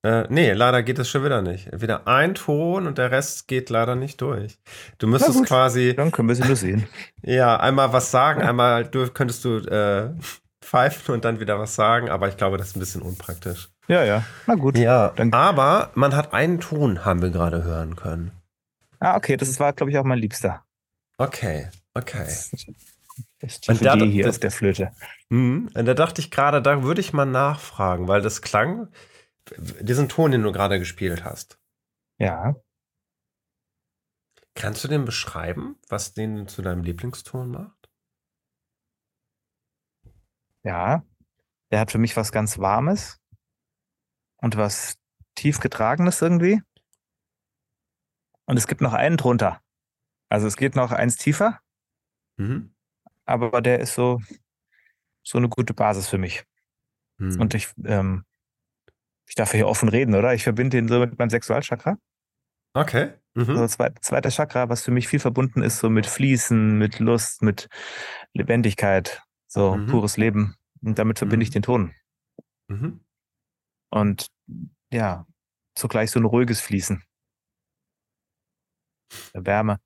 Äh, 0.07 0.27
nee, 0.29 0.53
leider 0.53 0.85
geht 0.85 1.01
es 1.01 1.09
schon 1.09 1.25
wieder 1.25 1.43
nicht. 1.43 1.69
Wieder 1.81 2.07
ein 2.07 2.37
Ton 2.37 2.87
und 2.87 2.97
der 2.97 3.11
Rest 3.11 3.49
geht 3.49 3.71
leider 3.71 3.97
nicht 3.97 4.21
durch. 4.21 4.57
Du 4.99 5.09
müsstest 5.09 5.45
quasi. 5.47 5.95
Dann 5.97 6.13
können 6.13 6.29
wir 6.29 6.37
sie 6.37 6.45
nur 6.45 6.55
sehen. 6.57 6.87
Ja, 7.23 7.57
einmal 7.59 7.93
was 7.93 8.13
sagen, 8.13 8.41
einmal 8.41 8.85
du, 8.85 9.09
könntest 9.09 9.45
du 9.45 9.57
äh, 9.57 10.11
pfeifen 10.65 11.13
und 11.13 11.25
dann 11.25 11.41
wieder 11.41 11.59
was 11.59 11.75
sagen, 11.75 12.09
aber 12.09 12.29
ich 12.29 12.37
glaube, 12.37 12.57
das 12.57 12.69
ist 12.69 12.77
ein 12.77 12.81
bisschen 12.81 13.03
unpraktisch. 13.03 13.69
Ja, 13.89 14.05
ja. 14.05 14.23
Na 14.47 14.55
gut. 14.55 14.79
Ja, 14.79 15.13
dann 15.17 15.33
aber 15.33 15.91
man 15.95 16.15
hat 16.15 16.33
einen 16.33 16.61
Ton, 16.61 17.05
haben 17.05 17.21
wir 17.21 17.31
gerade 17.31 17.65
hören 17.65 17.97
können. 17.97 18.31
Ah, 19.01 19.17
okay, 19.17 19.37
das 19.37 19.59
war, 19.59 19.73
glaube 19.73 19.91
ich, 19.91 19.99
auch 19.99 20.05
mein 20.05 20.21
Liebster. 20.21 20.63
Okay, 21.19 21.69
okay. 21.95 22.27
Das 23.41 23.61
und 23.67 23.85
da, 23.85 23.97
hier 23.97 24.25
das, 24.25 24.37
auf 24.37 24.41
der 24.41 24.53
Flöte. 24.53 24.93
Mh, 25.31 25.71
und 25.75 25.85
da 25.85 25.95
dachte 25.95 26.21
ich 26.21 26.31
gerade, 26.31 26.63
da 26.63 26.85
würde 26.85 27.01
ich 27.01 27.13
mal 27.13 27.27
nachfragen, 27.27 28.07
weil 28.07 28.23
das 28.23 28.41
klang 28.41 28.89
diesen 29.81 30.09
Ton, 30.09 30.33
den 30.33 30.43
du 30.43 30.53
gerade 30.53 30.79
gespielt 30.79 31.25
hast. 31.25 31.59
Ja. 32.19 32.57
Kannst 34.55 34.83
du 34.85 34.89
den 34.89 35.05
beschreiben, 35.05 35.79
was 35.89 36.15
den 36.15 36.49
zu 36.49 36.63
deinem 36.63 36.83
Lieblingston 36.83 37.51
macht? 37.51 37.91
Ja, 40.63 41.05
der 41.71 41.81
hat 41.81 41.93
für 41.93 41.99
mich 41.99 42.17
was 42.17 42.33
ganz 42.33 42.59
Warmes 42.59 43.21
und 44.39 44.57
was 44.57 44.99
tief 45.35 45.61
getragenes 45.61 46.23
irgendwie. 46.23 46.63
Und 48.47 48.57
es 48.57 48.67
gibt 48.67 48.81
noch 48.81 48.95
einen 48.95 49.17
drunter. 49.17 49.61
Also 50.29 50.47
es 50.47 50.57
geht 50.57 50.75
noch 50.75 50.93
eins 50.93 51.17
tiefer. 51.17 51.61
Mhm. 52.39 52.75
aber 53.25 53.63
der 53.63 53.81
ist 53.81 53.95
so, 53.95 54.21
so 55.23 55.39
eine 55.39 55.49
gute 55.49 55.73
Basis 55.73 56.07
für 56.07 56.19
mich. 56.19 56.45
Hm. 57.19 57.41
Und 57.41 57.55
ich, 57.55 57.73
ähm, 57.85 58.27
ich 59.29 59.35
darf 59.35 59.53
hier 59.53 59.67
offen 59.67 59.89
reden, 59.89 60.15
oder? 60.15 60.35
Ich 60.35 60.45
verbinde 60.45 60.77
den 60.77 60.89
so 60.89 60.99
mit 61.01 61.19
meinem 61.19 61.31
Sexualchakra. 61.31 61.99
Okay. 62.75 63.13
Mhm. 63.35 63.51
Also 63.51 63.67
zweit, 63.69 64.03
zweiter 64.03 64.31
Chakra, 64.31 64.69
was 64.69 64.83
für 64.83 64.91
mich 64.91 65.09
viel 65.09 65.21
verbunden 65.21 65.63
ist, 65.63 65.79
so 65.79 65.91
mit 65.91 66.07
Fließen, 66.07 66.79
mit 66.79 66.99
Lust, 66.99 67.43
mit 67.43 67.69
Lebendigkeit, 68.35 69.23
so 69.47 69.77
mhm. 69.77 69.87
pures 69.87 70.17
Leben. 70.17 70.57
Und 70.83 70.99
damit 70.99 71.19
verbinde 71.19 71.45
ich 71.45 71.51
mhm. 71.51 71.55
den 71.55 71.63
Ton. 71.63 71.95
Mhm. 72.69 73.01
Und 73.91 74.27
ja, 74.91 75.27
zugleich 75.75 76.11
so 76.11 76.21
ein 76.21 76.25
ruhiges 76.25 76.61
Fließen. 76.61 77.03
Wärme. 79.35 79.81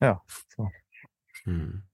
Ja. 0.00 0.22
So. 0.48 0.70
Hm. 1.44 1.84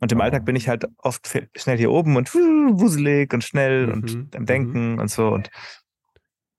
Und 0.00 0.12
im 0.12 0.20
Alltag 0.20 0.44
bin 0.44 0.56
ich 0.56 0.68
halt 0.68 0.86
oft 0.98 1.28
schnell 1.56 1.76
hier 1.76 1.90
oben 1.90 2.16
und 2.16 2.32
wuselig 2.34 3.32
und 3.32 3.42
schnell 3.42 3.88
mhm. 3.88 3.92
und 3.92 4.36
am 4.36 4.46
Denken 4.46 4.92
mhm. 4.92 4.98
und 5.00 5.10
so. 5.10 5.28
Und 5.28 5.50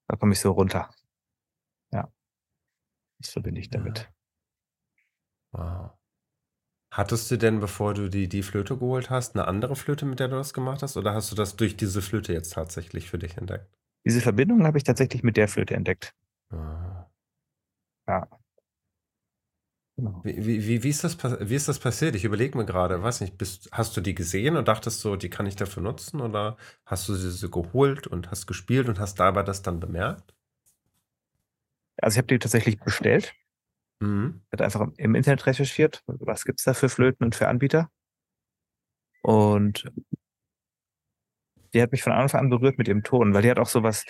da 0.08 0.17
komme 0.17 0.34
ich 0.34 0.39
so 0.39 0.52
runter. 0.52 0.89
Ja. 1.91 2.12
Das 3.19 3.32
verbinde 3.32 3.62
ich 3.62 3.69
damit. 3.69 4.12
Wow. 5.52 5.91
Hattest 6.91 7.30
du 7.30 7.38
denn, 7.38 7.60
bevor 7.60 7.93
du 7.93 8.10
die, 8.10 8.28
die 8.28 8.41
Flöte 8.41 8.75
geholt 8.75 9.10
hast, 9.10 9.36
eine 9.36 9.47
andere 9.47 9.75
Flöte, 9.75 10.06
mit 10.06 10.19
der 10.19 10.28
du 10.28 10.36
das 10.36 10.54
gemacht 10.54 10.82
hast? 10.82 10.97
Oder 10.97 11.13
hast 11.13 11.32
du 11.32 11.36
das 11.36 11.56
durch 11.56 11.78
diese 11.78 12.02
Flöte 12.02 12.34
jetzt 12.34 12.54
tatsächlich 12.54 13.10
für 13.10 13.19
dich 13.19 13.38
entdeckt? 13.38 13.69
Diese 14.06 14.21
Verbindung 14.21 14.65
habe 14.65 14.78
ich 14.78 14.84
tatsächlich 14.84 15.23
mit 15.23 15.38
der 15.38 15.47
Flöte 15.47 15.75
entdeckt. 15.75 16.15
Ah. 16.49 17.06
Ja. 18.08 18.28
Genau. 20.00 20.22
Wie, 20.24 20.66
wie, 20.66 20.84
wie, 20.84 20.90
ist 20.90 21.04
das, 21.04 21.18
wie 21.22 21.56
ist 21.56 21.68
das 21.68 21.78
passiert? 21.78 22.16
Ich 22.16 22.24
überlege 22.24 22.58
mir 22.58 22.64
gerade, 22.64 23.04
weiß 23.04 23.20
nicht, 23.20 23.38
bist, 23.38 23.68
hast 23.74 23.98
du 23.98 24.02
die 24.02 24.16
gesehen 24.16 24.56
und 24.56 24.70
dachtest 24.70 25.02
so, 25.02 25.18
die 25.18 25.30
kann 25.30 25.46
ich 25.46 25.58
dafür 25.58 25.84
nutzen? 25.84 26.22
Oder 26.22 26.56
hast 26.86 27.10
du 27.10 27.16
sie 27.16 27.30
so 27.32 27.50
geholt 27.50 28.08
und 28.08 28.32
hast 28.32 28.48
gespielt 28.48 28.88
und 28.88 28.98
hast 28.98 29.20
dabei 29.20 29.44
das 29.44 29.62
dann 29.62 29.82
bemerkt? 29.82 30.34
Also 31.98 32.16
ich 32.16 32.18
habe 32.20 32.28
die 32.28 32.40
tatsächlich 32.40 32.80
bestellt. 32.80 33.34
Mhm. 34.00 34.42
Ich 34.48 34.54
habe 34.54 34.64
einfach 34.64 34.88
im 34.96 35.16
Internet 35.16 35.46
recherchiert, 35.46 36.02
was 36.08 36.46
gibt 36.46 36.60
es 36.60 36.64
da 36.64 36.74
für 36.74 36.88
Flöten 36.88 37.26
und 37.26 37.36
für 37.36 37.50
Anbieter. 37.50 37.90
Und 39.22 39.84
die 41.74 41.82
hat 41.82 41.92
mich 41.92 42.04
von 42.04 42.14
Anfang 42.14 42.40
an 42.40 42.50
berührt 42.50 42.78
mit 42.78 42.88
ihrem 42.88 43.04
Ton, 43.04 43.34
weil 43.34 43.42
die 43.42 43.52
hat 43.52 43.60
auch 43.60 43.68
sowas, 43.68 44.06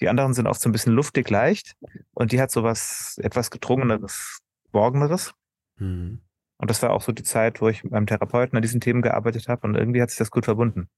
die 0.00 0.08
anderen 0.08 0.32
sind 0.32 0.46
oft 0.46 0.62
so 0.62 0.70
ein 0.70 0.72
bisschen 0.72 0.94
luftig 0.94 1.28
leicht 1.28 1.74
und 2.14 2.32
die 2.32 2.40
hat 2.40 2.50
sowas 2.50 3.18
etwas 3.22 3.50
gedrungeneres, 3.50 4.40
Geborgeneres. 4.66 5.34
Mhm. 5.78 6.20
Und 6.58 6.70
das 6.70 6.82
war 6.82 6.90
auch 6.90 7.02
so 7.02 7.12
die 7.12 7.22
Zeit, 7.22 7.60
wo 7.60 7.68
ich 7.68 7.84
mit 7.84 7.92
meinem 7.92 8.06
Therapeuten 8.06 8.56
an 8.56 8.62
diesen 8.62 8.80
Themen 8.80 9.02
gearbeitet 9.02 9.48
habe 9.48 9.66
und 9.66 9.74
irgendwie 9.74 10.00
hat 10.00 10.10
sich 10.10 10.18
das 10.18 10.30
gut 10.30 10.44
verbunden. 10.44 10.88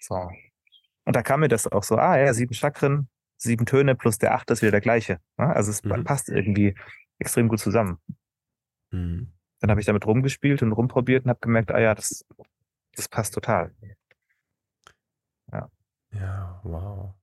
So. 0.00 0.30
Und 1.04 1.16
da 1.16 1.22
kam 1.22 1.40
mir 1.40 1.48
das 1.48 1.66
auch 1.66 1.84
so, 1.84 1.96
ah 1.96 2.18
ja, 2.18 2.34
sieben 2.34 2.54
Chakren, 2.54 3.08
sieben 3.36 3.66
Töne 3.66 3.94
plus 3.94 4.18
der 4.18 4.34
achte 4.34 4.52
ist 4.52 4.62
wieder 4.62 4.72
der 4.72 4.80
gleiche. 4.80 5.20
Also 5.36 5.70
es 5.70 5.82
mhm. 5.84 6.04
passt 6.04 6.28
irgendwie 6.28 6.74
extrem 7.18 7.48
gut 7.48 7.60
zusammen. 7.60 7.98
Mhm. 8.90 9.32
Dann 9.60 9.70
habe 9.70 9.80
ich 9.80 9.86
damit 9.86 10.06
rumgespielt 10.06 10.62
und 10.62 10.72
rumprobiert 10.72 11.24
und 11.24 11.30
habe 11.30 11.40
gemerkt, 11.40 11.70
ah 11.70 11.80
ja, 11.80 11.94
das, 11.94 12.24
das 12.96 13.08
passt 13.08 13.34
total. 13.34 13.74
Ja. 15.52 15.70
Ja, 16.12 16.60
wow. 16.64 17.14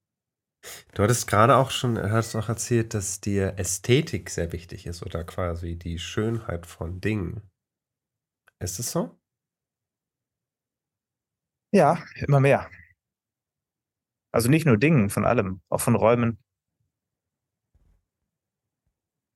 Du 0.94 1.04
hattest 1.04 1.28
gerade 1.28 1.56
auch 1.56 1.72
schon 1.72 1.98
hast 2.12 2.36
auch 2.36 2.50
erzählt, 2.50 2.94
dass 2.94 3.22
dir 3.22 3.58
Ästhetik 3.58 4.30
sehr 4.30 4.52
wichtig 4.52 4.86
ist 4.86 5.02
oder 5.04 5.24
quasi 5.24 5.76
die 5.78 5.98
Schönheit 6.00 6.66
von 6.66 7.00
Dingen. 7.02 7.42
Ist 8.60 8.80
es 8.80 8.92
so? 8.92 9.18
Ja, 11.74 12.04
immer 12.16 12.40
mehr. 12.40 12.70
Also 14.34 14.50
nicht 14.50 14.66
nur 14.66 14.78
Dingen, 14.78 15.10
von 15.10 15.26
allem, 15.26 15.60
auch 15.70 15.82
von 15.82 15.96
Räumen. 15.96 16.38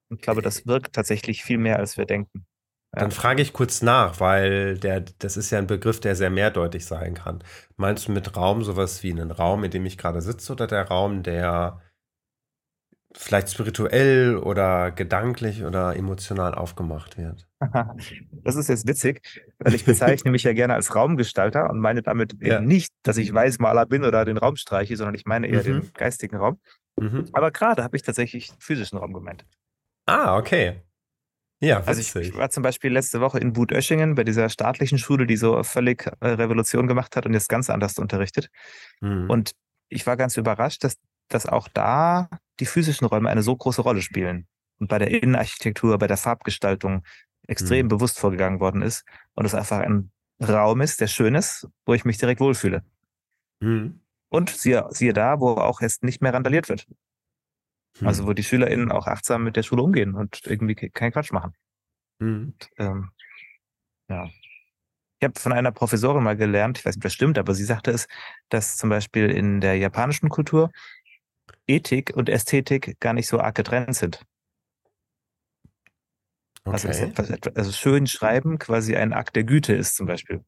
Ich 0.10 0.22
glaube, 0.22 0.41
das 0.41 0.67
wirkt 0.67 0.94
tatsächlich 0.94 1.44
viel 1.44 1.58
mehr, 1.58 1.78
als 1.80 1.98
wir 1.98 2.06
denken. 2.06 2.46
Dann 2.94 3.12
frage 3.12 3.42
ich 3.42 3.54
kurz 3.54 3.82
nach, 3.82 4.20
weil 4.20 4.78
der, 4.78 5.00
das 5.20 5.38
ist 5.38 5.50
ja 5.50 5.60
ein 5.60 5.68
Begriff, 5.68 6.02
der 6.02 6.16
sehr 6.16 6.30
mehrdeutig 6.30 6.86
sein 6.86 7.14
kann. 7.14 7.42
Meinst 7.78 8.08
du 8.08 8.12
mit 8.12 8.36
Raum 8.36 8.64
sowas 8.64 9.02
wie 9.02 9.12
einen 9.12 9.32
Raum, 9.32 9.64
in 9.64 9.72
dem 9.72 9.86
ich 9.86 9.98
gerade 9.98 10.22
sitze, 10.22 10.52
oder 10.52 10.68
der 10.68 10.90
Raum, 10.90 11.24
der 11.24 11.80
vielleicht 13.14 13.50
spirituell 13.50 14.38
oder 14.38 14.92
gedanklich 14.92 15.64
oder 15.64 15.96
emotional 15.96 16.54
aufgemacht 16.54 17.18
wird? 17.18 17.48
Das 18.44 18.56
ist 18.56 18.70
jetzt 18.70 18.88
witzig, 18.88 19.22
weil 19.60 19.76
ich 19.76 19.86
bezeichne 19.86 20.32
mich 20.32 20.44
ja 20.44 20.54
gerne 20.54 20.74
als 20.74 20.96
Raumgestalter 20.96 21.70
und 21.70 21.80
meine 21.80 22.02
damit 22.02 22.36
ja. 22.42 22.58
eben 22.58 22.66
nicht, 22.66 22.92
dass 23.04 23.18
ich 23.18 23.32
Weißmaler 23.32 23.86
bin 23.86 24.04
oder 24.04 24.26
den 24.26 24.38
Raum 24.38 24.56
streiche, 24.56 24.98
sondern 24.98 25.14
ich 25.14 25.26
meine 25.26 25.48
eher 25.48 25.60
mhm. 25.60 25.82
den 25.82 25.94
geistigen 25.94 26.38
Raum. 26.38 26.60
Mhm. 27.00 27.30
Aber 27.34 27.52
gerade 27.52 27.84
habe 27.84 27.96
ich 27.96 28.02
tatsächlich 28.02 28.52
physischen 28.60 28.98
Raum 28.98 29.14
gemeint. 29.14 29.46
Ah, 30.08 30.38
okay. 30.38 30.82
Ja, 31.63 31.84
also 31.84 32.02
ich, 32.02 32.36
war 32.36 32.50
zum 32.50 32.63
Beispiel 32.63 32.91
letzte 32.91 33.21
Woche 33.21 33.38
in 33.38 33.56
Wutöschingen 33.56 34.15
bei 34.15 34.24
dieser 34.24 34.50
staatlichen 34.50 34.97
Schule, 34.97 35.28
die 35.28 35.38
so 35.38 35.62
völlig 35.62 36.08
äh, 36.19 36.30
Revolution 36.30 36.88
gemacht 36.88 37.15
hat 37.15 37.28
und 37.28 37.34
jetzt 37.34 37.50
ganz 37.50 37.69
anders 37.69 38.00
unterrichtet. 38.00 38.50
Mhm. 39.00 39.30
Und 39.30 39.52
ich 39.88 40.08
war 40.08 40.17
ganz 40.17 40.38
überrascht, 40.38 40.84
dass, 40.84 40.97
dass 41.30 41.45
auch 41.45 41.67
da 41.67 42.30
die 42.60 42.65
physischen 42.65 43.06
Räume 43.06 43.30
eine 43.30 43.43
so 43.43 43.56
große 43.56 43.84
Rolle 43.84 44.02
spielen 44.02 44.47
und 44.80 44.88
bei 44.88 44.97
der 44.97 45.12
Innenarchitektur, 45.12 46.00
bei 46.00 46.08
der 46.08 46.17
Farbgestaltung 46.17 47.04
extrem 47.47 47.86
mhm. 47.86 47.89
bewusst 47.89 48.17
vorgegangen 48.17 48.60
worden 48.60 48.82
ist 48.82 49.06
und 49.36 49.45
es 49.45 49.54
einfach 49.54 49.80
ein 49.80 50.12
Raum 50.41 50.82
ist, 50.82 51.00
der 51.00 51.08
schön 51.08 51.36
ist, 51.36 51.67
wo 51.86 51.93
ich 51.93 52.06
mich 52.06 52.17
direkt 52.17 52.39
wohlfühle. 52.39 52.84
Mhm. 53.60 54.02
Und 54.30 54.50
siehe, 54.50 54.88
siehe 54.89 55.13
da, 55.13 55.39
wo 55.39 55.50
auch 55.50 55.82
jetzt 55.82 56.04
nicht 56.04 56.21
mehr 56.21 56.34
randaliert 56.34 56.69
wird. 56.69 56.88
Mhm. 58.02 58.08
Also 58.08 58.28
wo 58.28 58.34
die 58.34 58.44
SchülerInnen 58.44 58.92
auch 58.92 59.08
achtsam 59.08 59.44
mit 59.44 59.56
der 59.56 59.64
Schule 59.64 59.84
umgehen 59.84 60.16
und 60.16 60.42
irgendwie 60.46 60.76
keinen 60.76 61.12
Quatsch 61.12 61.32
machen. 61.32 61.54
Mhm. 62.20 62.54
Und, 62.54 62.70
ähm, 62.78 63.12
ja. 64.10 64.30
Ich 65.20 65.26
habe 65.26 65.40
von 65.40 65.54
einer 65.54 65.72
Professorin 65.72 66.24
mal 66.24 66.36
gelernt, 66.36 66.80
ich 66.80 66.86
weiß 66.86 66.96
nicht, 66.96 67.02
ob 67.02 67.04
das 67.04 67.14
stimmt, 67.14 67.38
aber 67.38 67.54
sie 67.54 67.64
sagte 67.64 67.92
es, 67.92 68.08
dass 68.50 68.76
zum 68.78 68.90
Beispiel 68.90 69.30
in 69.30 69.62
der 69.62 69.78
japanischen 69.78 70.30
Kultur 70.30 70.72
Ethik 71.68 72.12
und 72.16 72.28
Ästhetik 72.28 73.00
gar 73.00 73.14
nicht 73.14 73.28
so 73.28 73.40
arg 73.40 73.54
getrennt 73.54 73.96
sind. 73.96 74.26
Also 76.64 76.90
okay. 76.90 77.14
Also, 77.16 77.36
also 77.54 77.72
schön 77.72 78.08
schreiben 78.08 78.58
quasi 78.58 78.96
ein 78.96 79.14
Akt 79.14 79.36
der 79.36 79.44
Güte 79.44 79.74
ist 79.74 79.96
zum 79.96 80.08
Beispiel. 80.08 80.44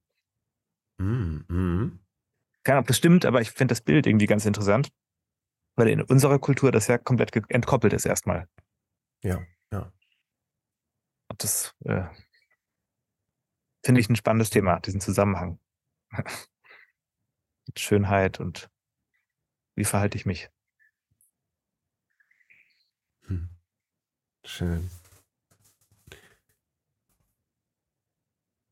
Mhm. 0.98 1.46
mhm. 1.48 2.00
Keine 2.64 2.78
Ahnung, 2.78 2.84
ob 2.84 2.88
das 2.88 2.98
stimmt, 2.98 3.26
aber 3.26 3.42
ich 3.42 3.52
finde 3.52 3.74
das 3.74 3.82
Bild 3.82 4.08
irgendwie 4.08 4.26
ganz 4.26 4.46
interessant 4.46 4.90
weil 5.76 5.88
in 5.90 6.02
unserer 6.02 6.40
Kultur 6.40 6.72
das 6.72 6.88
ja 6.88 6.98
komplett 6.98 7.36
entkoppelt 7.50 7.94
ist 7.94 8.06
erstmal. 8.06 8.48
Ja, 9.24 9.42
ja. 9.72 9.92
Und 11.30 11.44
das 11.44 11.74
äh, 11.86 12.06
finde 13.84 14.02
ich 14.02 14.10
ein 14.10 14.16
spannendes 14.16 14.50
Thema, 14.50 14.80
diesen 14.80 15.02
Zusammenhang. 15.02 15.60
Mit 17.68 17.80
Schönheit 17.80 18.40
und 18.40 18.70
wie 19.76 19.86
verhalte 19.86 20.18
ich 20.18 20.26
mich. 20.26 20.50
Hm. 23.28 23.50
Schön. 24.46 24.90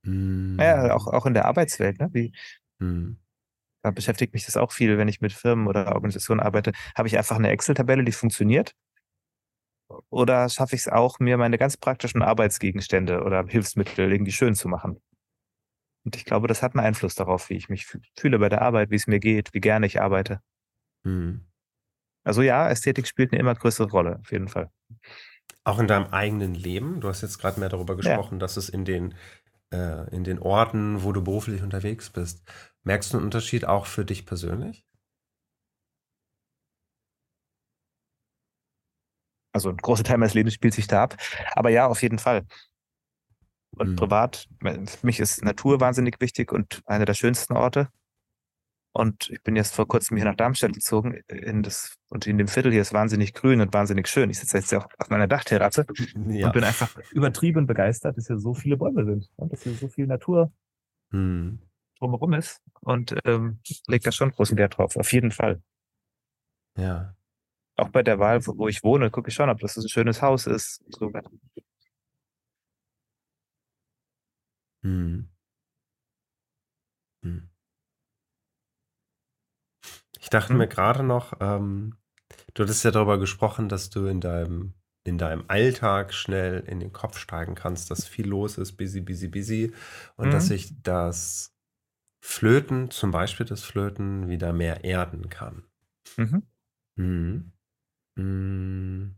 Hm. 0.04 0.58
Ja, 0.60 0.94
auch, 0.94 1.08
auch 1.08 1.26
in 1.26 1.34
der 1.34 1.46
Arbeitswelt, 1.46 2.00
ne? 2.00 2.10
Wie, 2.12 2.34
hm 2.80 3.22
da 3.84 3.91
beschäftigt 3.91 4.34
mich 4.34 4.46
das 4.46 4.58
auch 4.58 4.72
viel, 4.72 4.98
wenn 4.98 5.08
ich 5.08 5.22
mit 5.22 5.34
Firmen 5.34 5.67
oder 5.67 5.94
Organisationen 5.94 6.39
arbeite. 6.39 6.72
Habe 6.96 7.08
ich 7.08 7.17
einfach 7.17 7.36
eine 7.36 7.50
Excel-Tabelle, 7.50 8.04
die 8.04 8.12
funktioniert? 8.12 8.74
Oder 10.10 10.48
schaffe 10.50 10.76
ich 10.76 10.82
es 10.82 10.88
auch, 10.88 11.20
mir 11.20 11.38
meine 11.38 11.58
ganz 11.58 11.78
praktischen 11.78 12.22
Arbeitsgegenstände 12.22 13.24
oder 13.24 13.46
Hilfsmittel 13.46 14.12
irgendwie 14.12 14.32
schön 14.32 14.56
zu 14.56 14.67
machen? 14.67 15.02
Und 16.04 16.15
ich 16.15 16.26
glaube, 16.26 16.48
das 16.48 16.63
hat 16.63 16.76
einen 16.76 16.86
Einfluss 16.86 17.15
darauf, 17.15 17.50
wie 17.50 17.56
ich 17.56 17.70
mich 17.70 17.86
fühle 18.17 18.39
bei 18.39 18.50
der 18.50 18.62
Arbeit, 18.62 18.89
wie 18.89 18.96
es 18.96 19.08
mir 19.08 19.20
geht, 19.20 19.54
wie 19.54 19.60
gerne 19.60 19.86
ich 19.86 20.02
arbeite. 20.02 20.41
Mhm. 21.04 21.46
Also 22.24 22.41
ja, 22.41 22.70
Ästhetik 22.70 23.08
spielt 23.08 23.32
eine 23.32 23.39
immer 23.39 23.56
größere 23.56 23.89
Rolle, 23.89 24.20
auf 24.20 24.32
jeden 24.32 24.48
Fall. 24.48 24.72
Auch 25.63 25.80
in 25.80 25.88
deinem 25.88 26.08
eigenen 26.12 26.56
Leben? 26.56 27.02
Du 27.02 27.08
hast 27.08 27.22
jetzt 27.22 27.38
gerade 27.38 27.60
mehr 27.60 27.70
darüber 27.70 27.96
gesprochen, 27.96 28.36
ja. 28.36 28.39
dass 28.39 28.58
es 28.58 28.70
in 28.70 28.86
den, 28.86 29.15
äh, 29.72 30.10
in 30.16 30.24
den 30.24 30.40
Orten, 30.40 31.04
wo 31.04 31.12
du 31.12 31.24
beruflich 31.24 31.62
unterwegs 31.64 32.10
bist, 32.10 32.44
Merkst 32.84 33.14
du 33.14 33.18
einen 33.18 33.26
Unterschied 33.26 33.66
auch 33.66 33.86
für 33.86 34.06
dich 34.06 34.26
persönlich? 34.26 34.86
Also 39.54 39.70
ein 39.70 39.78
großer 39.78 40.04
Teil 40.04 40.18
meines 40.18 40.34
Lebens 40.34 40.54
spielt 40.54 40.74
sich 40.74 40.88
da 40.88 41.04
ab. 41.04 41.18
Aber 41.56 41.70
ja, 41.70 41.88
auf 41.88 42.02
jeden 42.02 42.20
Fall. 42.20 42.46
Und 43.78 43.92
mhm. 43.92 43.96
privat, 43.96 44.48
für 44.62 45.06
mich 45.06 45.20
ist 45.20 45.44
Natur 45.44 45.80
wahnsinnig 45.80 46.20
wichtig 46.20 46.52
und 46.52 46.82
einer 46.86 47.06
der 47.06 47.14
schönsten 47.14 47.54
Orte. 47.54 47.90
Und 48.93 49.30
ich 49.30 49.41
bin 49.41 49.56
jetzt 49.56 49.73
vor 49.73 49.88
kurzem 49.88 50.17
hier 50.17 50.25
nach 50.25 50.36
Darmstadt 50.36 50.73
gezogen 50.73 51.21
in 51.27 51.63
das, 51.63 51.95
und 52.10 52.27
in 52.27 52.38
dem 52.38 52.49
Viertel 52.49 52.71
hier 52.73 52.82
ist 52.82 52.93
wahnsinnig 52.93 53.34
grün 53.34 53.62
und 53.62 53.73
wahnsinnig 53.73 54.08
schön. 54.08 54.30
Ich 54.30 54.39
sitze 54.39 54.58
jetzt 54.58 54.71
ja 54.71 54.80
auch 54.80 54.88
auf 54.97 55.10
meiner 55.10 55.27
Dachterrasse 55.27 55.86
ja. 56.27 56.47
und 56.47 56.54
bin 56.54 56.63
einfach 56.63 56.97
übertrieben 57.12 57.67
begeistert, 57.67 58.17
dass 58.17 58.27
hier 58.27 58.38
so 58.38 58.54
viele 58.54 58.75
Bäume 58.75 59.06
sind 59.06 59.30
und 59.38 59.54
dass 59.54 59.63
hier 59.63 59.73
so 59.73 59.88
viel 59.88 60.08
Natur 60.08 60.51
hm. 61.12 61.60
drumherum 61.99 62.34
ist. 62.34 62.62
Und 62.82 63.15
ähm, 63.23 63.60
legt 63.88 64.06
da 64.06 64.12
schon 64.12 64.32
großen 64.32 64.58
Wert 64.58 64.77
drauf, 64.77 64.97
auf 64.97 65.13
jeden 65.13 65.32
Fall. 65.32 65.62
Ja. 66.77 67.15
Auch 67.77 67.89
bei 67.89 68.04
der 68.04 68.19
Wahl, 68.19 68.45
wo 68.45 68.67
ich 68.67 68.84
wohne, 68.84 69.10
gucke 69.10 69.30
ich 69.30 69.36
schon, 69.36 69.49
ob 69.49 69.60
das 69.60 69.77
ein 69.77 69.88
schönes 69.88 70.21
Haus 70.21 70.47
ist. 70.47 70.84
So. 70.89 71.12
Hm. 74.84 75.30
Hm. 77.23 77.51
Ich 80.32 80.39
dachte 80.39 80.54
mir 80.54 80.63
hm? 80.63 80.70
gerade 80.70 81.04
noch, 81.04 81.34
ähm, 81.41 81.98
du 82.54 82.63
hattest 82.63 82.86
ja 82.86 82.91
darüber 82.91 83.20
gesprochen, 83.20 83.67
dass 83.67 83.89
du 83.89 84.06
in 84.06 84.22
deinem, 84.22 84.76
in 85.04 85.17
deinem 85.17 85.44
Alltag 85.50 86.13
schnell 86.13 86.63
in 86.67 86.80
den 86.80 86.94
Kopf 86.94 87.17
steigen 87.17 87.54
kannst, 87.54 87.91
dass 87.91 88.08
viel 88.08 88.30
los 88.30 88.58
ist, 88.58 88.78
busy, 88.78 89.02
busy, 89.02 89.28
busy. 89.28 89.74
Und 90.15 90.32
dass 90.32 90.46
mhm. 90.46 90.48
sich 90.48 90.82
das 90.84 91.54
Flöten, 92.24 92.91
zum 92.91 93.12
Beispiel 93.12 93.46
das 93.46 93.65
Flöten, 93.65 94.30
wieder 94.30 94.54
mehr 94.54 94.86
erden 94.86 95.28
kann. 95.28 95.65
Mhm. 96.15 96.44
Mhm. 96.96 97.52
Mhm. 98.15 99.15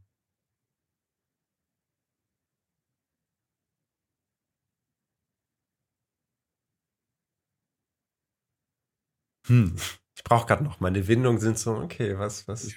Hm. 9.45 9.75
Ich 10.23 10.29
brauche 10.29 10.47
gerade 10.47 10.63
noch. 10.63 10.79
Meine 10.79 11.05
Windungen 11.09 11.41
sind 11.41 11.59
so, 11.59 11.75
okay, 11.75 12.17
was, 12.17 12.47
was, 12.47 12.71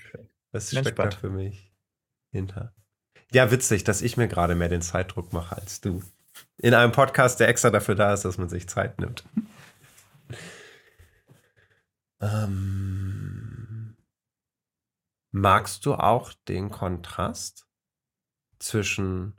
was 0.50 0.70
steckt 0.70 0.98
da 0.98 1.12
für 1.12 1.30
mich 1.30 1.72
hinter? 2.32 2.74
Ja, 3.30 3.52
witzig, 3.52 3.84
dass 3.84 4.02
ich 4.02 4.16
mir 4.16 4.26
gerade 4.26 4.56
mehr 4.56 4.68
den 4.68 4.82
Zeitdruck 4.82 5.32
mache 5.32 5.56
als 5.56 5.80
du. 5.80 6.02
In 6.58 6.74
einem 6.74 6.90
Podcast, 6.90 7.38
der 7.38 7.48
extra 7.48 7.70
dafür 7.70 7.94
da 7.94 8.12
ist, 8.12 8.24
dass 8.24 8.36
man 8.36 8.48
sich 8.48 8.68
Zeit 8.68 8.98
nimmt. 8.98 9.24
ähm, 12.20 13.96
magst 15.30 15.86
du 15.86 15.94
auch 15.94 16.32
den 16.48 16.70
Kontrast 16.70 17.68
zwischen 18.58 19.34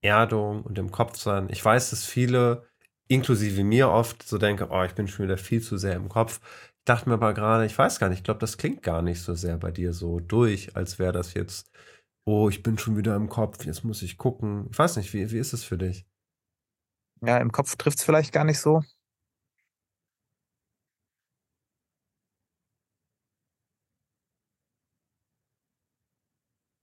Erdung 0.00 0.62
und 0.62 0.78
dem 0.78 0.90
Kopfsein? 0.90 1.50
Ich 1.50 1.62
weiß, 1.62 1.90
dass 1.90 2.06
viele, 2.06 2.66
inklusive 3.06 3.64
mir, 3.64 3.90
oft 3.90 4.22
so 4.22 4.38
denken, 4.38 4.68
oh, 4.70 4.82
ich 4.82 4.94
bin 4.94 5.08
schon 5.08 5.26
wieder 5.26 5.36
viel 5.36 5.60
zu 5.60 5.76
sehr 5.76 5.94
im 5.94 6.08
Kopf 6.08 6.40
dachte 6.86 7.08
mir 7.08 7.14
aber 7.14 7.34
gerade, 7.34 7.66
ich 7.66 7.76
weiß 7.76 7.98
gar 7.98 8.08
nicht, 8.08 8.20
ich 8.20 8.24
glaube, 8.24 8.40
das 8.40 8.56
klingt 8.56 8.82
gar 8.82 9.02
nicht 9.02 9.20
so 9.20 9.34
sehr 9.34 9.58
bei 9.58 9.70
dir 9.70 9.92
so 9.92 10.20
durch, 10.20 10.74
als 10.76 10.98
wäre 10.98 11.12
das 11.12 11.34
jetzt, 11.34 11.70
oh, 12.24 12.48
ich 12.48 12.62
bin 12.62 12.78
schon 12.78 12.96
wieder 12.96 13.14
im 13.16 13.28
Kopf, 13.28 13.64
jetzt 13.66 13.84
muss 13.84 14.02
ich 14.02 14.16
gucken. 14.16 14.68
Ich 14.70 14.78
weiß 14.78 14.96
nicht, 14.96 15.12
wie, 15.12 15.30
wie 15.30 15.38
ist 15.38 15.52
es 15.52 15.64
für 15.64 15.78
dich? 15.78 16.06
Ja, 17.22 17.38
im 17.38 17.52
Kopf 17.52 17.76
trifft 17.76 17.98
es 17.98 18.04
vielleicht 18.04 18.32
gar 18.32 18.44
nicht 18.44 18.60
so. 18.60 18.82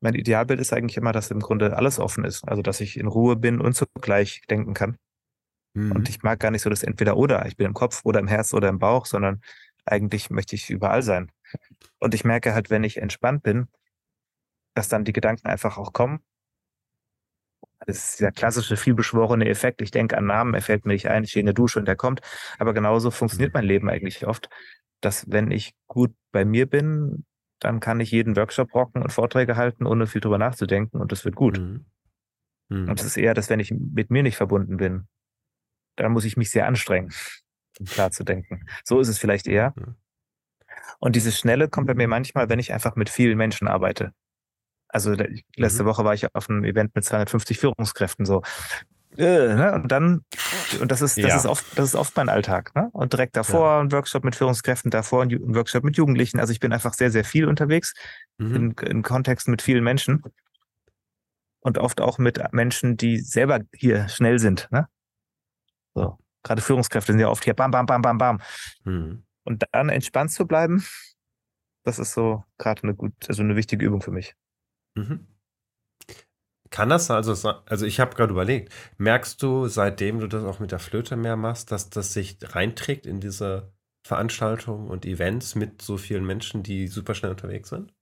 Mein 0.02 0.16
Idealbild 0.16 0.60
ist 0.60 0.74
eigentlich 0.74 0.98
immer, 0.98 1.14
dass 1.14 1.32
im 1.32 1.40
Grunde 1.40 1.78
alles 1.78 1.98
offen 1.98 2.26
ist. 2.26 2.46
Also, 2.46 2.62
dass 2.62 2.82
ich 2.82 2.98
in 2.98 3.08
Ruhe 3.08 3.38
bin 3.38 3.62
und 3.62 3.74
zugleich 3.74 4.42
denken 4.50 4.74
kann. 4.74 4.98
Mhm. 5.76 5.94
Und 5.94 6.10
ich 6.10 6.24
mag 6.24 6.40
gar 6.40 6.52
nicht 6.52 6.62
so 6.62 6.70
das 6.70 6.84
Entweder-Oder. 6.84 7.46
Ich 7.46 7.56
bin 7.56 7.68
im 7.68 7.74
Kopf 7.74 8.02
oder 8.04 8.20
im 8.20 8.28
Herz 8.28 8.54
oder 8.54 8.68
im 8.70 8.80
Bauch, 8.80 9.06
sondern 9.06 9.42
eigentlich 9.86 10.30
möchte 10.30 10.56
ich 10.56 10.70
überall 10.70 11.02
sein. 11.02 11.32
Und 12.00 12.14
ich 12.14 12.24
merke 12.24 12.54
halt, 12.54 12.70
wenn 12.70 12.84
ich 12.84 12.98
entspannt 12.98 13.44
bin, 13.44 13.68
dass 14.74 14.90
dann 14.90 15.06
die 15.06 15.14
Gedanken 15.14 15.48
einfach 15.48 15.78
auch 15.78 15.94
kommen. 15.94 16.24
Das 17.86 17.98
ist 17.98 18.20
dieser 18.20 18.32
klassische, 18.32 18.78
vielbeschworene 18.78 19.48
Effekt. 19.48 19.82
Ich 19.82 19.92
denke 19.92 20.18
an 20.18 20.26
Namen, 20.26 20.54
er 20.54 20.62
fällt 20.62 20.86
mir 20.86 20.94
nicht 20.94 21.10
ein, 21.10 21.24
ich 21.24 21.32
stehe 21.32 21.42
in 21.42 21.48
der 21.48 21.54
Dusche 21.54 21.80
und 21.80 21.86
der 21.86 21.96
kommt. 21.96 22.22
Aber 22.58 22.74
genauso 22.74 23.12
funktioniert 23.12 23.54
mein 23.54 23.66
Leben 23.66 23.90
eigentlich 23.90 24.26
oft, 24.26 24.50
dass 25.02 25.30
wenn 25.30 25.52
ich 25.52 25.74
gut 25.88 26.16
bei 26.32 26.46
mir 26.46 26.66
bin, 26.66 27.26
dann 27.60 27.80
kann 27.80 28.00
ich 28.00 28.12
jeden 28.12 28.36
Workshop 28.36 28.74
rocken 28.74 29.02
und 29.02 29.12
Vorträge 29.12 29.58
halten, 29.58 29.86
ohne 29.86 30.08
viel 30.08 30.22
drüber 30.22 30.38
nachzudenken 30.38 31.00
und 31.00 31.12
das 31.12 31.26
wird 31.26 31.36
gut. 31.36 31.60
Mhm. 31.60 31.86
Mhm. 32.70 32.90
Und 32.90 33.00
es 33.00 33.06
ist 33.06 33.18
eher, 33.18 33.34
dass 33.34 33.50
wenn 33.50 33.60
ich 33.60 33.72
mit 33.72 34.10
mir 34.10 34.24
nicht 34.24 34.38
verbunden 34.38 34.78
bin, 34.78 35.08
dann 35.96 36.12
muss 36.12 36.26
ich 36.26 36.38
mich 36.38 36.50
sehr 36.50 36.68
anstrengen 36.68 37.14
um 37.80 37.86
klar 37.86 38.12
zu 38.12 38.24
denken. 38.24 38.66
So 38.84 39.00
ist 39.00 39.08
es 39.08 39.18
vielleicht 39.18 39.48
eher. 39.48 39.74
Und 41.00 41.16
dieses 41.16 41.38
Schnelle 41.38 41.68
kommt 41.68 41.88
bei 41.88 41.94
mir 41.94 42.08
manchmal, 42.08 42.50
wenn 42.50 42.60
ich 42.60 42.74
einfach 42.74 42.96
mit 42.96 43.10
vielen 43.10 43.38
Menschen 43.38 43.68
arbeite. 43.68 44.14
Also 44.88 45.16
letzte 45.56 45.84
mhm. 45.84 45.88
Woche 45.88 46.06
war 46.06 46.14
ich 46.14 46.34
auf 46.36 46.50
einem 46.50 46.64
Event 46.64 46.96
mit 46.96 47.04
250 47.04 47.58
Führungskräften 47.58 48.26
so. 48.26 48.42
Äh, 49.18 49.56
ne? 49.56 49.74
Und 49.74 49.92
dann, 49.92 50.24
und 50.80 50.92
das 50.92 51.02
ist, 51.02 51.18
das 51.18 51.26
ja. 51.26 51.36
ist 51.36 51.46
oft, 51.46 51.78
das 51.78 51.86
ist 51.86 51.96
oft 51.96 52.16
mein 52.16 52.30
Alltag. 52.30 52.76
Ne? 52.76 52.90
Und 52.94 53.14
direkt 53.14 53.36
davor 53.36 53.70
ja. 53.72 53.80
ein 53.82 53.92
Workshop 53.92 54.24
mit 54.24 54.36
Führungskräften, 54.36 54.92
davor 54.92 55.24
ein 55.24 55.56
Workshop 55.56 55.84
mit 55.84 55.98
Jugendlichen. 55.98 56.40
Also 56.40 56.54
ich 56.54 56.60
bin 56.60 56.74
einfach 56.74 56.94
sehr, 56.94 57.12
sehr 57.12 57.24
viel 57.24 57.48
unterwegs 57.48 57.94
mhm. 58.38 58.56
in, 58.56 58.72
in 58.88 59.04
Kontexten 59.04 59.52
mit 59.52 59.62
vielen 59.62 59.84
Menschen. 59.84 60.24
Und 61.60 61.78
oft 61.78 62.02
auch 62.02 62.18
mit 62.18 62.42
Menschen, 62.52 62.98
die 62.98 63.20
selber 63.20 63.62
hier 63.74 64.10
schnell 64.10 64.38
sind. 64.38 64.68
Ne? 64.72 64.88
So 65.96 66.18
gerade 66.44 66.62
Führungskräfte 66.62 67.12
sind 67.14 67.20
ja 67.20 67.30
oft 67.30 67.44
hier 67.44 67.54
bam, 67.54 67.72
bam, 67.72 67.86
bam, 67.86 68.02
bam, 68.02 68.18
bam. 68.18 68.42
Mhm. 68.84 69.24
Und 69.44 69.64
dann 69.72 69.90
entspannt 69.90 70.32
zu 70.32 70.46
bleiben, 70.48 70.86
das 71.84 72.00
ist 72.00 72.14
so 72.14 72.44
gerade 72.58 72.84
eine 72.84 72.96
gut, 72.96 73.14
also 73.28 73.44
eine 73.44 73.56
wichtige 73.56 73.86
Übung 73.86 74.02
für 74.02 74.12
mich. 74.12 74.36
Mhm. 74.96 75.28
Kann 76.70 76.90
das 76.90 77.12
also 77.12 77.36
sein, 77.36 77.56
also 77.68 77.86
ich 77.86 78.00
habe 78.00 78.16
gerade 78.16 78.32
überlegt, 78.32 78.74
merkst 78.98 79.42
du, 79.44 79.68
seitdem 79.68 80.20
du 80.20 80.28
das 80.28 80.44
auch 80.44 80.60
mit 80.60 80.72
der 80.72 80.80
Flöte 80.80 81.16
mehr 81.16 81.36
machst, 81.38 81.72
dass 81.72 81.90
das 81.90 82.14
sich 82.14 82.38
reinträgt 82.42 83.06
in 83.06 83.20
diese 83.20 83.72
Veranstaltungen 84.06 84.90
und 84.90 85.06
Events 85.06 85.56
mit 85.56 85.82
so 85.82 85.98
vielen 85.98 86.26
Menschen, 86.26 86.64
die 86.64 86.88
super 86.88 87.14
schnell 87.16 87.32
unterwegs 87.32 87.70
sind? 87.70 87.94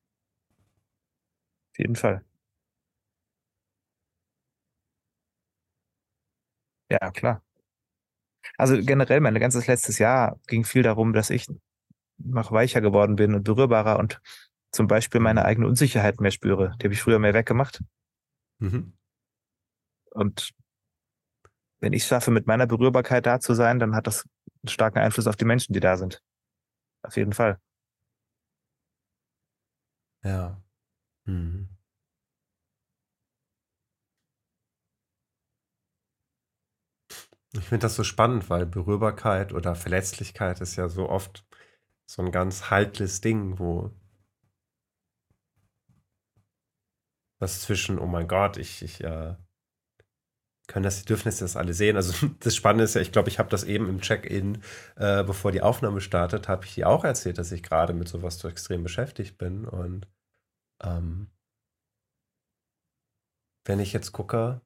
Auf 1.73 1.79
jeden 1.79 1.95
Fall. 1.95 2.23
Ja, 6.89 7.11
klar. 7.11 7.41
Also 8.57 8.77
generell, 8.81 9.19
mein 9.19 9.35
ganzes 9.35 9.67
letztes 9.67 9.99
Jahr 9.99 10.39
ging 10.47 10.63
viel 10.65 10.83
darum, 10.83 11.13
dass 11.13 11.29
ich 11.29 11.47
noch 12.17 12.51
weicher 12.51 12.81
geworden 12.81 13.15
bin 13.15 13.33
und 13.33 13.43
berührbarer 13.43 13.99
und 13.99 14.19
zum 14.71 14.87
Beispiel 14.87 15.19
meine 15.21 15.45
eigene 15.45 15.67
Unsicherheit 15.67 16.19
mehr 16.21 16.31
spüre. 16.31 16.75
Die 16.79 16.85
habe 16.85 16.93
ich 16.93 17.01
früher 17.01 17.19
mehr 17.19 17.33
weggemacht. 17.33 17.81
Mhm. 18.59 18.93
Und 20.11 20.51
wenn 21.79 21.93
ich 21.93 22.05
schaffe, 22.05 22.31
mit 22.31 22.47
meiner 22.47 22.67
Berührbarkeit 22.67 23.25
da 23.25 23.39
zu 23.39 23.53
sein, 23.53 23.79
dann 23.79 23.95
hat 23.95 24.07
das 24.07 24.23
einen 24.63 24.69
starken 24.69 24.99
Einfluss 24.99 25.27
auf 25.27 25.35
die 25.35 25.45
Menschen, 25.45 25.73
die 25.73 25.79
da 25.79 25.97
sind. 25.97 26.21
Auf 27.01 27.17
jeden 27.17 27.33
Fall. 27.33 27.57
Ja. 30.23 30.61
Mhm. 31.25 31.60
Ich 37.53 37.63
finde 37.65 37.83
das 37.83 37.95
so 37.95 38.03
spannend, 38.03 38.49
weil 38.49 38.65
Berührbarkeit 38.65 39.53
oder 39.53 39.75
Verletzlichkeit 39.75 40.61
ist 40.61 40.77
ja 40.77 40.87
so 40.87 41.09
oft 41.09 41.45
so 42.05 42.21
ein 42.21 42.31
ganz 42.31 42.69
heikles 42.69 43.21
Ding, 43.21 43.59
wo 43.59 43.91
was 47.39 47.61
zwischen, 47.61 47.99
oh 47.99 48.05
mein 48.07 48.27
Gott, 48.27 48.57
ich, 48.57 48.83
ich 48.83 49.03
äh, 49.03 49.35
können 50.67 50.83
das, 50.83 50.99
die 50.99 51.05
dürfen 51.05 51.25
das 51.25 51.57
alle 51.57 51.73
sehen. 51.73 51.97
Also 51.97 52.27
das 52.39 52.55
Spannende 52.55 52.85
ist 52.85 52.95
ja, 52.95 53.01
ich 53.01 53.11
glaube, 53.11 53.29
ich 53.29 53.39
habe 53.39 53.49
das 53.49 53.63
eben 53.63 53.89
im 53.89 53.99
Check-in, 53.99 54.63
äh, 54.95 55.23
bevor 55.23 55.51
die 55.51 55.61
Aufnahme 55.61 56.01
startet, 56.01 56.47
habe 56.47 56.65
ich 56.65 56.75
dir 56.75 56.87
auch 56.87 57.03
erzählt, 57.03 57.37
dass 57.37 57.51
ich 57.51 57.63
gerade 57.63 57.93
mit 57.93 58.07
sowas 58.07 58.39
so 58.39 58.47
extrem 58.47 58.83
beschäftigt 58.83 59.37
bin. 59.37 59.65
Und 59.65 60.07
ähm, 60.81 61.29
wenn 63.65 63.79
ich 63.79 63.91
jetzt 63.91 64.11
gucke, 64.11 64.61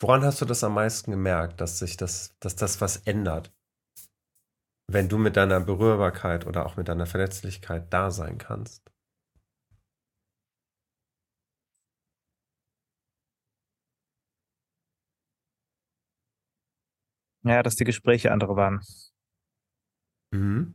Woran 0.00 0.24
hast 0.24 0.40
du 0.40 0.44
das 0.44 0.62
am 0.64 0.74
meisten 0.74 1.10
gemerkt, 1.10 1.60
dass 1.60 1.78
sich 1.78 1.96
das, 1.96 2.36
dass 2.40 2.56
das 2.56 2.80
was 2.80 2.98
ändert? 2.98 3.52
Wenn 4.86 5.10
du 5.10 5.18
mit 5.18 5.36
deiner 5.36 5.60
Berührbarkeit 5.60 6.46
oder 6.46 6.64
auch 6.64 6.76
mit 6.78 6.88
deiner 6.88 7.04
Verletzlichkeit 7.04 7.92
da 7.92 8.10
sein 8.10 8.38
kannst? 8.38 8.90
Ja, 17.42 17.62
dass 17.62 17.76
die 17.76 17.84
Gespräche 17.84 18.32
andere 18.32 18.56
waren. 18.56 18.80
Mhm. 20.32 20.74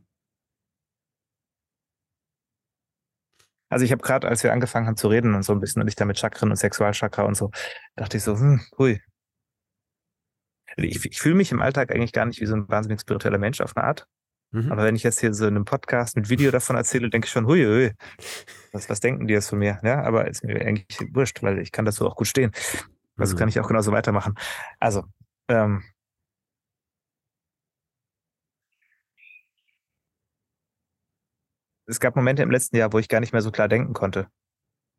Also 3.70 3.84
ich 3.84 3.92
habe 3.92 4.02
gerade, 4.02 4.28
als 4.28 4.42
wir 4.42 4.52
angefangen 4.52 4.86
haben 4.86 4.96
zu 4.96 5.08
reden 5.08 5.34
und 5.34 5.44
so 5.44 5.52
ein 5.52 5.60
bisschen 5.60 5.80
und 5.80 5.88
ich 5.88 5.94
da 5.94 6.04
mit 6.04 6.18
Chakren 6.18 6.50
und 6.50 6.56
Sexualchakra 6.56 7.22
und 7.22 7.36
so, 7.36 7.50
dachte 7.96 8.16
ich 8.16 8.22
so, 8.22 8.34
hm, 8.34 8.60
hui. 8.76 9.00
Ich, 10.76 11.04
ich 11.04 11.20
fühle 11.20 11.36
mich 11.36 11.52
im 11.52 11.62
Alltag 11.62 11.92
eigentlich 11.92 12.12
gar 12.12 12.26
nicht 12.26 12.40
wie 12.40 12.46
so 12.46 12.54
ein 12.54 12.68
wahnsinnig 12.68 13.00
spiritueller 13.00 13.38
Mensch 13.38 13.60
auf 13.60 13.76
eine 13.76 13.86
Art. 13.86 14.06
Mhm. 14.52 14.72
Aber 14.72 14.84
wenn 14.84 14.96
ich 14.96 15.04
jetzt 15.04 15.20
hier 15.20 15.32
so 15.32 15.46
in 15.46 15.54
einem 15.54 15.64
Podcast 15.64 16.16
mit 16.16 16.28
Video 16.28 16.50
davon 16.50 16.76
erzähle, 16.76 17.08
denke 17.08 17.26
ich 17.26 17.32
schon, 17.32 17.46
hui, 17.46 17.64
hui 17.64 17.92
was, 18.72 18.88
was 18.88 19.00
denken 19.00 19.26
die 19.26 19.34
jetzt 19.34 19.48
von 19.48 19.58
mir? 19.58 19.78
Ja, 19.82 20.02
aber 20.02 20.26
ist 20.26 20.44
mir 20.44 20.60
eigentlich 20.60 20.98
wurscht, 21.12 21.42
weil 21.42 21.60
ich 21.60 21.72
kann 21.72 21.84
das 21.84 21.96
so 21.96 22.06
auch 22.08 22.16
gut 22.16 22.26
stehen. 22.26 22.50
Also 23.16 23.34
mhm. 23.34 23.38
kann 23.38 23.48
ich 23.48 23.60
auch 23.60 23.68
genauso 23.68 23.92
weitermachen. 23.92 24.34
Also, 24.80 25.04
ähm, 25.48 25.84
es 31.90 32.00
gab 32.00 32.16
Momente 32.16 32.42
im 32.42 32.50
letzten 32.50 32.76
Jahr, 32.76 32.92
wo 32.92 32.98
ich 32.98 33.08
gar 33.08 33.20
nicht 33.20 33.32
mehr 33.32 33.42
so 33.42 33.50
klar 33.50 33.68
denken 33.68 33.92
konnte, 33.92 34.28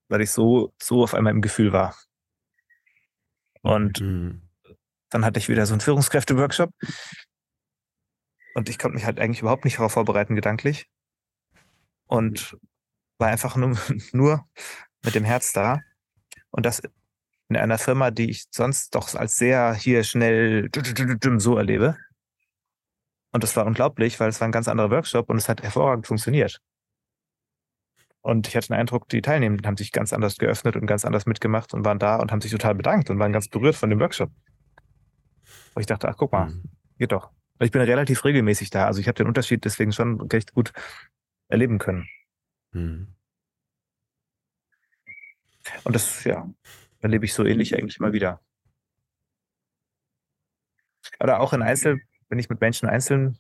weil 0.10 0.22
ich 0.22 0.32
so, 0.32 0.74
so 0.82 1.04
auf 1.04 1.14
einmal 1.14 1.34
im 1.34 1.42
Gefühl 1.42 1.72
war. 1.72 1.96
Und 3.62 4.02
mhm. 4.02 4.42
dann 5.10 5.26
hatte 5.26 5.40
ich 5.40 5.50
wieder 5.50 5.66
so 5.66 5.74
einen 5.74 5.82
Führungskräfte-Workshop 5.82 6.72
und 8.54 8.70
ich 8.70 8.78
konnte 8.78 8.96
mich 8.96 9.06
halt 9.06 9.20
eigentlich 9.20 9.42
überhaupt 9.42 9.66
nicht 9.66 9.78
darauf 9.78 9.94
vorbereiten, 9.94 10.36
gedanklich. 10.36 10.88
Und 12.08 12.58
war 13.18 13.30
einfach 13.30 13.56
nur, 13.56 13.78
nur 14.12 14.46
mit 15.04 15.16
dem 15.16 15.24
Herz 15.24 15.54
da. 15.54 15.80
Und 16.50 16.66
das 16.66 16.82
in 17.48 17.58
einer 17.58 17.78
Firma, 17.78 18.12
die 18.12 18.30
ich 18.30 18.46
sonst 18.52 18.96
doch 18.96 19.14
als 19.14 19.36
sehr 19.36 19.74
hier 19.74 20.04
schnell 20.04 20.70
so 21.38 21.58
erlebe. 21.58 21.98
Und 23.34 23.44
das 23.44 23.56
war 23.56 23.66
unglaublich, 23.66 24.20
weil 24.20 24.30
es 24.30 24.40
war 24.40 24.48
ein 24.48 24.54
ganz 24.54 24.68
anderer 24.68 24.90
Workshop 24.90 25.30
und 25.30 25.38
es 25.38 25.50
hat 25.50 25.62
hervorragend 25.62 26.08
funktioniert. 26.08 26.62
Und 28.22 28.48
ich 28.48 28.56
hatte 28.56 28.68
den 28.68 28.76
Eindruck, 28.76 29.10
die 29.10 29.22
Teilnehmenden 29.22 29.66
haben 29.66 29.78
sich 29.78 29.92
ganz 29.92 30.14
anders 30.14 30.38
geöffnet 30.38 30.76
und 30.76 30.86
ganz 30.86 31.06
anders 31.06 31.26
mitgemacht 31.26 31.74
und 31.74 31.84
waren 31.86 32.00
da 32.00 32.18
und 32.18 32.32
haben 32.32 32.42
sich 32.42 32.52
total 32.52 32.76
bedankt 32.76 33.10
und 33.10 33.18
waren 33.18 33.34
ganz 33.34 33.48
berührt 33.48 33.76
von 33.76 33.90
dem 33.90 34.00
Workshop. 34.00 34.32
Und 35.74 35.80
ich 35.80 35.88
dachte, 35.88 36.08
ach 36.08 36.18
guck 36.18 36.32
mal, 36.32 36.50
mhm. 36.50 36.64
geht 36.98 37.12
doch. 37.12 37.32
Ich 37.60 37.72
bin 37.72 37.82
relativ 37.82 38.26
regelmäßig 38.26 38.70
da. 38.70 38.86
Also 38.86 39.00
ich 39.00 39.08
habe 39.08 39.16
den 39.16 39.28
Unterschied 39.28 39.66
deswegen 39.66 39.92
schon 39.92 40.22
recht 40.22 40.54
gut 40.54 40.72
erleben 41.48 41.78
können. 41.78 42.08
Hm. 42.74 43.14
Und 45.84 45.96
das, 45.96 46.24
ja, 46.24 46.50
erlebe 47.02 47.26
ich 47.26 47.34
so 47.34 47.46
ähnlich 47.46 47.76
eigentlich 47.76 48.00
immer 48.00 48.14
wieder. 48.14 48.42
Oder 51.20 51.40
auch 51.40 51.54
in 51.54 51.62
Einzel, 51.62 52.02
wenn 52.30 52.40
ich 52.40 52.50
mit 52.50 52.62
Menschen 52.62 52.90
einzeln 52.90 53.38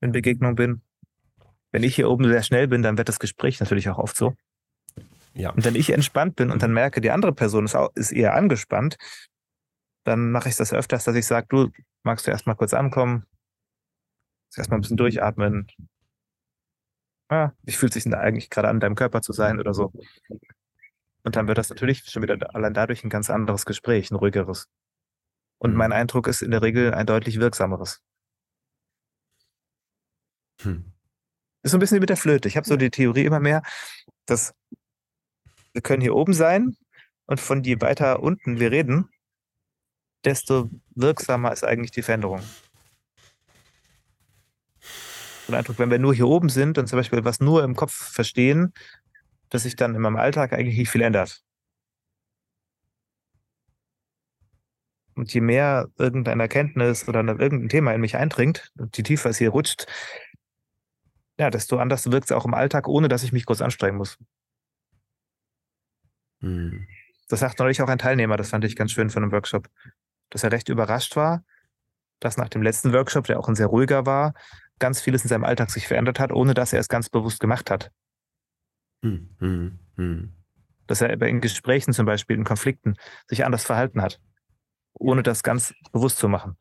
in 0.00 0.12
Begegnung 0.12 0.54
bin. 0.54 0.82
Wenn 1.74 1.82
ich 1.82 1.96
hier 1.96 2.08
oben 2.08 2.28
sehr 2.28 2.44
schnell 2.44 2.68
bin, 2.68 2.82
dann 2.82 2.98
wird 2.98 3.08
das 3.08 3.18
Gespräch 3.18 3.58
natürlich 3.58 3.88
auch 3.88 3.98
oft 3.98 4.16
so. 4.16 4.36
Ja. 5.32 5.50
Und 5.50 5.64
wenn 5.64 5.74
ich 5.74 5.90
entspannt 5.90 6.36
bin 6.36 6.52
und 6.52 6.62
dann 6.62 6.72
merke, 6.72 7.00
die 7.00 7.10
andere 7.10 7.32
Person 7.32 7.64
ist, 7.64 7.74
auch, 7.74 7.90
ist 7.96 8.12
eher 8.12 8.34
angespannt, 8.34 8.96
dann 10.04 10.30
mache 10.30 10.48
ich 10.48 10.54
das 10.54 10.72
öfters, 10.72 11.02
dass 11.02 11.16
ich 11.16 11.26
sage, 11.26 11.48
du, 11.50 11.72
magst 12.04 12.28
du 12.28 12.30
erstmal 12.30 12.54
kurz 12.54 12.74
ankommen, 12.74 13.26
erstmal 14.56 14.78
ein 14.78 14.82
bisschen 14.82 14.96
durchatmen. 14.96 15.66
Ah, 17.28 17.50
wie 17.62 17.72
fühlt 17.72 17.92
sich 17.92 18.04
denn 18.04 18.14
eigentlich 18.14 18.50
gerade 18.50 18.68
an, 18.68 18.78
deinem 18.78 18.94
Körper 18.94 19.20
zu 19.20 19.32
sein 19.32 19.58
oder 19.58 19.74
so? 19.74 19.92
Und 21.24 21.34
dann 21.34 21.48
wird 21.48 21.58
das 21.58 21.70
natürlich 21.70 22.04
schon 22.04 22.22
wieder 22.22 22.54
allein 22.54 22.72
dadurch 22.72 23.02
ein 23.02 23.10
ganz 23.10 23.30
anderes 23.30 23.66
Gespräch, 23.66 24.12
ein 24.12 24.14
ruhigeres. 24.14 24.68
Und 25.58 25.72
mhm. 25.72 25.78
mein 25.78 25.92
Eindruck 25.92 26.28
ist 26.28 26.40
in 26.40 26.52
der 26.52 26.62
Regel 26.62 26.94
ein 26.94 27.06
deutlich 27.06 27.40
wirksameres. 27.40 28.00
Hm. 30.60 30.93
Ist 31.64 31.70
so 31.70 31.78
ein 31.78 31.80
bisschen 31.80 31.96
wie 31.96 32.00
mit 32.00 32.10
der 32.10 32.18
Flöte. 32.18 32.46
Ich 32.46 32.58
habe 32.58 32.68
so 32.68 32.76
die 32.76 32.90
Theorie 32.90 33.24
immer 33.24 33.40
mehr, 33.40 33.62
dass 34.26 34.54
wir 35.72 35.80
können 35.80 36.02
hier 36.02 36.14
oben 36.14 36.34
sein 36.34 36.76
und 37.24 37.40
von 37.40 37.64
je 37.64 37.80
weiter 37.80 38.22
unten 38.22 38.60
wir 38.60 38.70
reden, 38.70 39.08
desto 40.24 40.68
wirksamer 40.94 41.52
ist 41.52 41.64
eigentlich 41.64 41.90
die 41.90 42.02
Veränderung. 42.02 42.42
Den 45.48 45.54
Eindruck, 45.54 45.78
wenn 45.78 45.90
wir 45.90 45.98
nur 45.98 46.14
hier 46.14 46.28
oben 46.28 46.50
sind 46.50 46.76
und 46.76 46.86
zum 46.86 46.98
Beispiel 46.98 47.24
was 47.24 47.40
nur 47.40 47.64
im 47.64 47.74
Kopf 47.74 47.94
verstehen, 48.12 48.74
dass 49.48 49.62
sich 49.62 49.74
dann 49.74 49.94
in 49.94 50.02
meinem 50.02 50.16
Alltag 50.16 50.52
eigentlich 50.52 50.76
nicht 50.76 50.90
viel 50.90 51.02
ändert. 51.02 51.42
Und 55.14 55.32
je 55.32 55.40
mehr 55.40 55.88
irgendeine 55.96 56.42
Erkenntnis 56.42 57.08
oder 57.08 57.20
irgendein 57.20 57.70
Thema 57.70 57.94
in 57.94 58.02
mich 58.02 58.16
eindringt 58.16 58.70
und 58.76 58.94
je 58.98 59.02
tiefer 59.02 59.30
es 59.30 59.38
hier 59.38 59.50
rutscht, 59.50 59.86
ja, 61.38 61.50
desto 61.50 61.78
anders 61.78 62.10
wirkt 62.10 62.26
es 62.26 62.32
auch 62.32 62.44
im 62.44 62.54
Alltag, 62.54 62.88
ohne 62.88 63.08
dass 63.08 63.22
ich 63.22 63.32
mich 63.32 63.46
kurz 63.46 63.60
anstrengen 63.60 63.96
muss. 63.96 64.18
Hm. 66.40 66.86
Das 67.28 67.40
sagt 67.40 67.58
neulich 67.58 67.80
auch 67.82 67.88
ein 67.88 67.98
Teilnehmer, 67.98 68.36
das 68.36 68.50
fand 68.50 68.64
ich 68.64 68.76
ganz 68.76 68.92
schön 68.92 69.10
von 69.10 69.22
einem 69.22 69.32
Workshop, 69.32 69.68
dass 70.30 70.44
er 70.44 70.52
recht 70.52 70.68
überrascht 70.68 71.16
war, 71.16 71.44
dass 72.20 72.36
nach 72.36 72.48
dem 72.48 72.62
letzten 72.62 72.92
Workshop, 72.92 73.26
der 73.26 73.38
auch 73.38 73.48
ein 73.48 73.54
sehr 73.54 73.66
ruhiger 73.66 74.06
war, 74.06 74.34
ganz 74.78 75.00
vieles 75.00 75.22
in 75.22 75.28
seinem 75.28 75.44
Alltag 75.44 75.70
sich 75.70 75.86
verändert 75.86 76.20
hat, 76.20 76.32
ohne 76.32 76.54
dass 76.54 76.72
er 76.72 76.80
es 76.80 76.88
ganz 76.88 77.08
bewusst 77.08 77.40
gemacht 77.40 77.70
hat. 77.70 77.90
Hm, 79.02 79.34
hm, 79.38 79.78
hm. 79.96 80.34
Dass 80.86 81.00
er 81.00 81.20
in 81.22 81.40
Gesprächen 81.40 81.92
zum 81.92 82.06
Beispiel, 82.06 82.36
in 82.36 82.44
Konflikten, 82.44 82.94
sich 83.26 83.44
anders 83.44 83.64
verhalten 83.64 84.02
hat, 84.02 84.20
ohne 84.92 85.22
das 85.22 85.42
ganz 85.42 85.74
bewusst 85.92 86.18
zu 86.18 86.28
machen. 86.28 86.56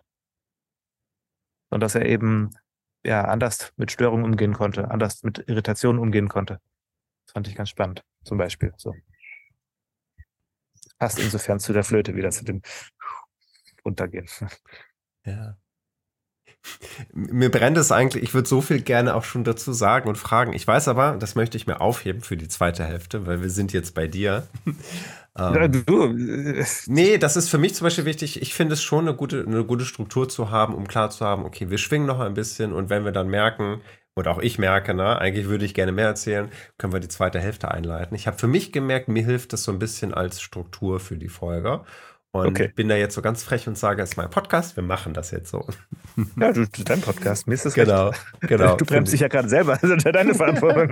Und 1.70 1.82
dass 1.82 1.96
er 1.96 2.06
eben 2.06 2.52
ja 3.06 3.26
anders 3.26 3.74
mit 3.78 3.92
Störungen 3.92 4.26
umgehen 4.26 4.54
konnte, 4.54 4.90
anders 4.92 5.24
mit 5.24 5.44
Irritationen 5.48 6.00
umgehen 6.00 6.30
konnte. 6.30 6.60
Das 7.26 7.34
fand 7.34 7.48
ich 7.48 7.56
ganz 7.56 7.70
spannend, 7.70 8.04
zum 8.24 8.38
Beispiel. 8.38 8.74
So. 8.78 8.94
Passt 10.98 11.20
insofern 11.20 11.60
zu 11.60 11.74
der 11.74 11.84
Flöte 11.84 12.16
wieder, 12.16 12.32
zu 12.32 12.46
dem 12.46 12.62
Untergehen. 13.84 14.28
Ja. 15.26 15.58
Mir 17.14 17.52
brennt 17.52 17.78
es 17.78 17.92
eigentlich, 17.92 18.24
ich 18.24 18.34
würde 18.34 18.48
so 18.48 18.62
viel 18.62 18.82
gerne 18.82 19.16
auch 19.16 19.24
schon 19.24 19.44
dazu 19.44 19.74
sagen 19.74 20.08
und 20.08 20.18
fragen. 20.18 20.54
Ich 20.54 20.66
weiß 20.66 20.88
aber, 20.88 21.18
das 21.20 21.36
möchte 21.36 21.58
ich 21.58 21.68
mir 21.68 21.82
aufheben 21.82 22.22
für 22.22 22.38
die 22.38 22.48
zweite 22.48 22.84
Hälfte, 22.84 23.26
weil 23.28 23.42
wir 23.42 23.50
sind 23.50 23.74
jetzt 23.74 23.94
bei 23.94 24.08
dir. 24.08 24.48
ähm, 25.38 25.84
du. 25.86 26.14
Nee, 26.88 27.18
das 27.18 27.36
ist 27.36 27.50
für 27.50 27.58
mich 27.58 27.76
zum 27.76 27.86
Beispiel 27.86 28.06
wichtig. 28.06 28.42
Ich 28.42 28.54
finde 28.54 28.74
es 28.74 28.84
schon 28.84 29.08
eine 29.08 29.16
gute, 29.16 29.44
eine 29.46 29.66
gute 29.66 29.86
Struktur 29.86 30.30
zu 30.30 30.52
haben, 30.52 30.74
um 30.74 30.88
klar 30.88 31.10
zu 31.10 31.26
haben, 31.26 31.46
okay, 31.46 31.70
wir 31.70 31.78
schwingen 31.78 32.08
noch 32.08 32.20
ein 32.20 32.34
bisschen 32.34 32.74
und 32.74 32.90
wenn 32.90 33.06
wir 33.06 33.12
dann 33.12 33.28
merken, 33.28 33.82
und 34.16 34.28
auch 34.28 34.40
ich 34.40 34.60
merke, 34.60 34.94
ne, 34.94 35.18
eigentlich 35.18 35.48
würde 35.48 35.66
ich 35.66 35.74
gerne 35.74 35.92
mehr 35.92 36.06
erzählen, 36.06 36.50
können 36.78 36.94
wir 36.94 37.00
die 37.00 37.08
zweite 37.08 37.40
Hälfte 37.40 37.72
einleiten. 37.72 38.16
Ich 38.16 38.28
habe 38.28 38.38
für 38.38 38.48
mich 38.48 38.72
gemerkt, 38.72 39.08
mir 39.08 39.24
hilft 39.24 39.54
das 39.54 39.64
so 39.64 39.72
ein 39.72 39.80
bisschen 39.80 40.14
als 40.14 40.40
Struktur 40.42 41.00
für 41.00 41.18
die 41.18 41.30
Folge. 41.30 41.84
Und 42.34 42.48
okay. 42.48 42.68
bin 42.76 42.90
da 42.90 42.96
jetzt 42.96 43.14
so 43.14 43.22
ganz 43.22 43.44
frech 43.44 43.68
und 43.68 43.78
sage, 43.78 44.02
es 44.02 44.12
ist 44.12 44.18
mein 44.18 44.32
Podcast, 44.32 44.76
wir 44.76 44.82
machen 44.84 45.14
das 45.14 45.30
jetzt 45.30 45.52
so. 45.52 45.68
Ja, 46.36 46.52
du, 46.52 46.66
dein 46.68 47.02
Podcast, 47.02 47.48
mir 47.48 47.54
ist 47.54 47.66
das 47.66 47.76
genau, 47.76 48.10
recht. 48.10 48.22
genau. 48.42 48.76
Du 48.76 48.86
bremst 48.86 49.14
dich 49.14 49.22
ja 49.22 49.28
gerade 49.28 49.50
selber, 49.50 49.78
das 49.82 49.90
ist 49.90 50.04
ja 50.04 50.12
deine 50.12 50.34
Verantwortung. 50.34 50.90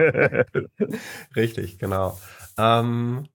Richtig, 1.36 1.80
genau. 1.80 2.19
Ähm, 2.58 3.27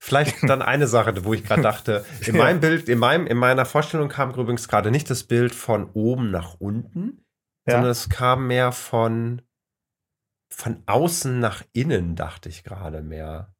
vielleicht 0.00 0.48
dann 0.48 0.62
eine 0.62 0.86
Sache, 0.86 1.24
wo 1.24 1.34
ich 1.34 1.44
gerade 1.44 1.62
dachte, 1.62 2.04
in 2.26 2.36
meinem 2.36 2.60
Bild, 2.60 2.88
in 2.88 2.98
meinem, 3.00 3.26
in 3.26 3.38
meiner 3.38 3.64
Vorstellung 3.66 4.08
kam 4.08 4.30
übrigens 4.30 4.68
gerade 4.68 4.92
nicht 4.92 5.10
das 5.10 5.24
Bild 5.24 5.54
von 5.54 5.90
oben 5.92 6.30
nach 6.30 6.54
unten, 6.60 7.24
ja. 7.66 7.74
sondern 7.74 7.90
es 7.90 8.08
kam 8.08 8.46
mehr 8.46 8.70
von 8.70 9.42
von 10.52 10.82
außen 10.86 11.38
nach 11.38 11.62
innen, 11.72 12.16
dachte 12.16 12.48
ich 12.48 12.64
gerade 12.64 13.02
mehr. 13.02 13.54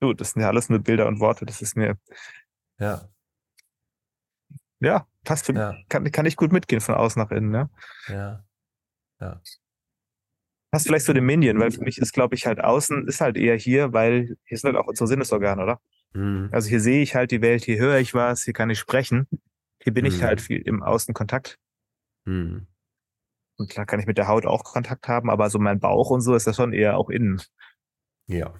Du, 0.00 0.12
das 0.12 0.30
sind 0.30 0.42
ja 0.42 0.48
alles 0.48 0.68
nur 0.68 0.78
Bilder 0.78 1.06
und 1.06 1.20
Worte. 1.20 1.44
Das 1.44 1.60
ist 1.62 1.76
mir. 1.76 1.98
Ja. 2.78 3.08
Ja, 4.80 5.06
passt 5.24 5.46
für 5.46 5.54
ja. 5.54 5.76
Kann, 5.88 6.10
kann 6.12 6.26
ich 6.26 6.36
gut 6.36 6.52
mitgehen 6.52 6.80
von 6.80 6.94
außen 6.94 7.20
nach 7.20 7.32
innen, 7.32 7.50
ne? 7.50 7.68
Ja. 8.06 8.44
Ja. 9.20 9.40
Passt 10.70 10.86
vielleicht 10.86 11.06
zu 11.06 11.14
dem 11.14 11.26
Minion, 11.26 11.58
weil 11.58 11.70
für 11.70 11.82
mich 11.82 11.98
ist, 11.98 12.12
glaube 12.12 12.34
ich, 12.34 12.46
halt 12.46 12.60
außen 12.60 13.08
ist 13.08 13.20
halt 13.20 13.36
eher 13.36 13.56
hier, 13.56 13.92
weil 13.92 14.36
hier 14.44 14.58
sind 14.58 14.68
halt 14.68 14.76
auch 14.76 14.86
unsere 14.86 15.08
Sinnesorgane, 15.08 15.62
oder? 15.62 15.80
Mhm. 16.12 16.50
Also 16.52 16.68
hier 16.68 16.80
sehe 16.80 17.02
ich 17.02 17.14
halt 17.14 17.30
die 17.30 17.40
Welt, 17.40 17.64
hier 17.64 17.78
höre 17.78 17.98
ich 17.98 18.14
was, 18.14 18.44
hier 18.44 18.52
kann 18.52 18.70
ich 18.70 18.78
sprechen. 18.78 19.26
Hier 19.82 19.92
bin 19.92 20.04
mhm. 20.04 20.12
ich 20.12 20.22
halt 20.22 20.40
viel 20.40 20.60
im 20.60 20.82
Außenkontakt. 20.82 21.58
Mhm. 22.26 22.66
Und 23.56 23.70
klar 23.70 23.86
kann 23.86 23.98
ich 23.98 24.06
mit 24.06 24.18
der 24.18 24.28
Haut 24.28 24.46
auch 24.46 24.62
Kontakt 24.62 25.08
haben, 25.08 25.30
aber 25.30 25.50
so 25.50 25.58
mein 25.58 25.80
Bauch 25.80 26.10
und 26.10 26.20
so 26.20 26.34
ist 26.34 26.46
das 26.46 26.56
schon 26.56 26.72
eher 26.72 26.96
auch 26.96 27.10
innen. 27.10 27.42
Ja. 28.26 28.54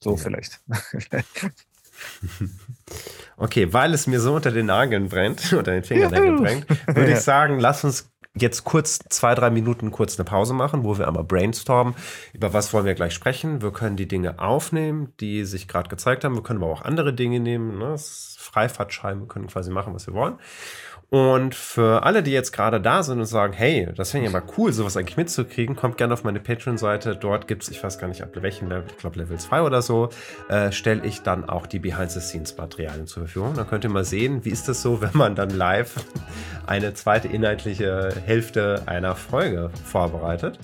So 0.00 0.12
ja. 0.12 0.16
vielleicht. 0.16 0.60
Okay, 3.38 3.72
weil 3.72 3.92
es 3.94 4.06
mir 4.06 4.20
so 4.20 4.34
unter 4.34 4.50
den 4.50 4.66
Nageln 4.66 5.08
brennt, 5.08 5.52
unter 5.52 5.72
den 5.72 5.84
Fingernägeln 5.84 6.36
brennt, 6.36 6.66
würde 6.86 7.12
ich 7.12 7.20
sagen, 7.20 7.58
lass 7.58 7.84
uns 7.84 8.10
jetzt 8.34 8.64
kurz 8.64 8.98
zwei, 9.08 9.34
drei 9.34 9.50
Minuten 9.50 9.90
kurz 9.90 10.18
eine 10.18 10.24
Pause 10.24 10.54
machen, 10.54 10.84
wo 10.84 10.98
wir 10.98 11.08
einmal 11.08 11.24
brainstormen. 11.24 11.94
Über 12.32 12.52
was 12.52 12.72
wollen 12.72 12.84
wir 12.84 12.94
gleich 12.94 13.14
sprechen? 13.14 13.62
Wir 13.62 13.72
können 13.72 13.96
die 13.96 14.08
Dinge 14.08 14.38
aufnehmen, 14.38 15.12
die 15.20 15.44
sich 15.44 15.68
gerade 15.68 15.88
gezeigt 15.88 16.24
haben. 16.24 16.34
Wir 16.34 16.42
können 16.42 16.62
aber 16.62 16.72
auch 16.72 16.82
andere 16.82 17.14
Dinge 17.14 17.40
nehmen. 17.40 17.78
Ne? 17.78 17.96
Freifahrtschein, 17.98 19.20
wir 19.20 19.28
können 19.28 19.46
quasi 19.46 19.70
machen, 19.70 19.94
was 19.94 20.06
wir 20.06 20.14
wollen. 20.14 20.38
Und 21.08 21.54
für 21.54 22.02
alle, 22.02 22.24
die 22.24 22.32
jetzt 22.32 22.52
gerade 22.52 22.80
da 22.80 23.04
sind 23.04 23.20
und 23.20 23.26
sagen, 23.26 23.52
hey, 23.52 23.88
das 23.94 24.10
finde 24.10 24.26
ich 24.26 24.34
aber 24.34 24.44
cool, 24.58 24.72
sowas 24.72 24.96
eigentlich 24.96 25.16
mitzukriegen, 25.16 25.76
kommt 25.76 25.98
gerne 25.98 26.12
auf 26.12 26.24
meine 26.24 26.40
Patreon-Seite. 26.40 27.14
Dort 27.14 27.46
gibt 27.46 27.62
es, 27.62 27.68
ich 27.68 27.82
weiß 27.82 27.98
gar 27.98 28.08
nicht, 28.08 28.22
ab 28.22 28.30
welchem 28.34 28.68
Level, 28.68 28.84
ich 28.88 28.96
glaube 28.96 29.20
Level 29.20 29.38
2 29.38 29.62
oder 29.62 29.82
so, 29.82 30.08
äh, 30.48 30.72
stelle 30.72 31.04
ich 31.04 31.22
dann 31.22 31.48
auch 31.48 31.66
die 31.66 31.78
Behind-the-Scenes-Materialien 31.78 33.06
zur 33.06 33.24
Verfügung. 33.24 33.54
Dann 33.54 33.68
könnt 33.68 33.84
ihr 33.84 33.90
mal 33.90 34.04
sehen, 34.04 34.44
wie 34.44 34.50
ist 34.50 34.68
das 34.68 34.82
so, 34.82 35.00
wenn 35.00 35.16
man 35.16 35.36
dann 35.36 35.50
live 35.50 35.94
eine 36.66 36.92
zweite 36.94 37.28
inhaltliche 37.28 38.12
Hälfte 38.24 38.82
einer 38.86 39.14
Folge 39.14 39.70
vorbereitet. 39.84 40.58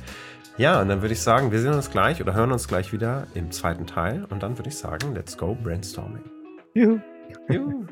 Ja, 0.59 0.81
und 0.81 0.89
dann 0.89 1.03
würde 1.03 1.15
ich 1.15 1.23
sagen, 1.23 1.53
wir 1.53 1.61
sehen 1.61 1.73
uns 1.73 1.91
gleich 1.91 2.21
oder 2.21 2.35
hören 2.35 2.53
uns 2.53 2.67
gleich 2.67 2.93
wieder 2.93 3.27
im 3.35 3.53
zweiten 3.53 3.87
Teil. 3.87 4.27
Und 4.29 4.43
dann 4.43 4.59
würde 4.59 4.69
ich 4.69 4.77
sagen, 4.77 5.15
let's 5.15 5.39
go 5.39 5.55
brainstorming. 5.55 6.25
Juhu. 6.75 6.99
Juhu. 7.49 7.87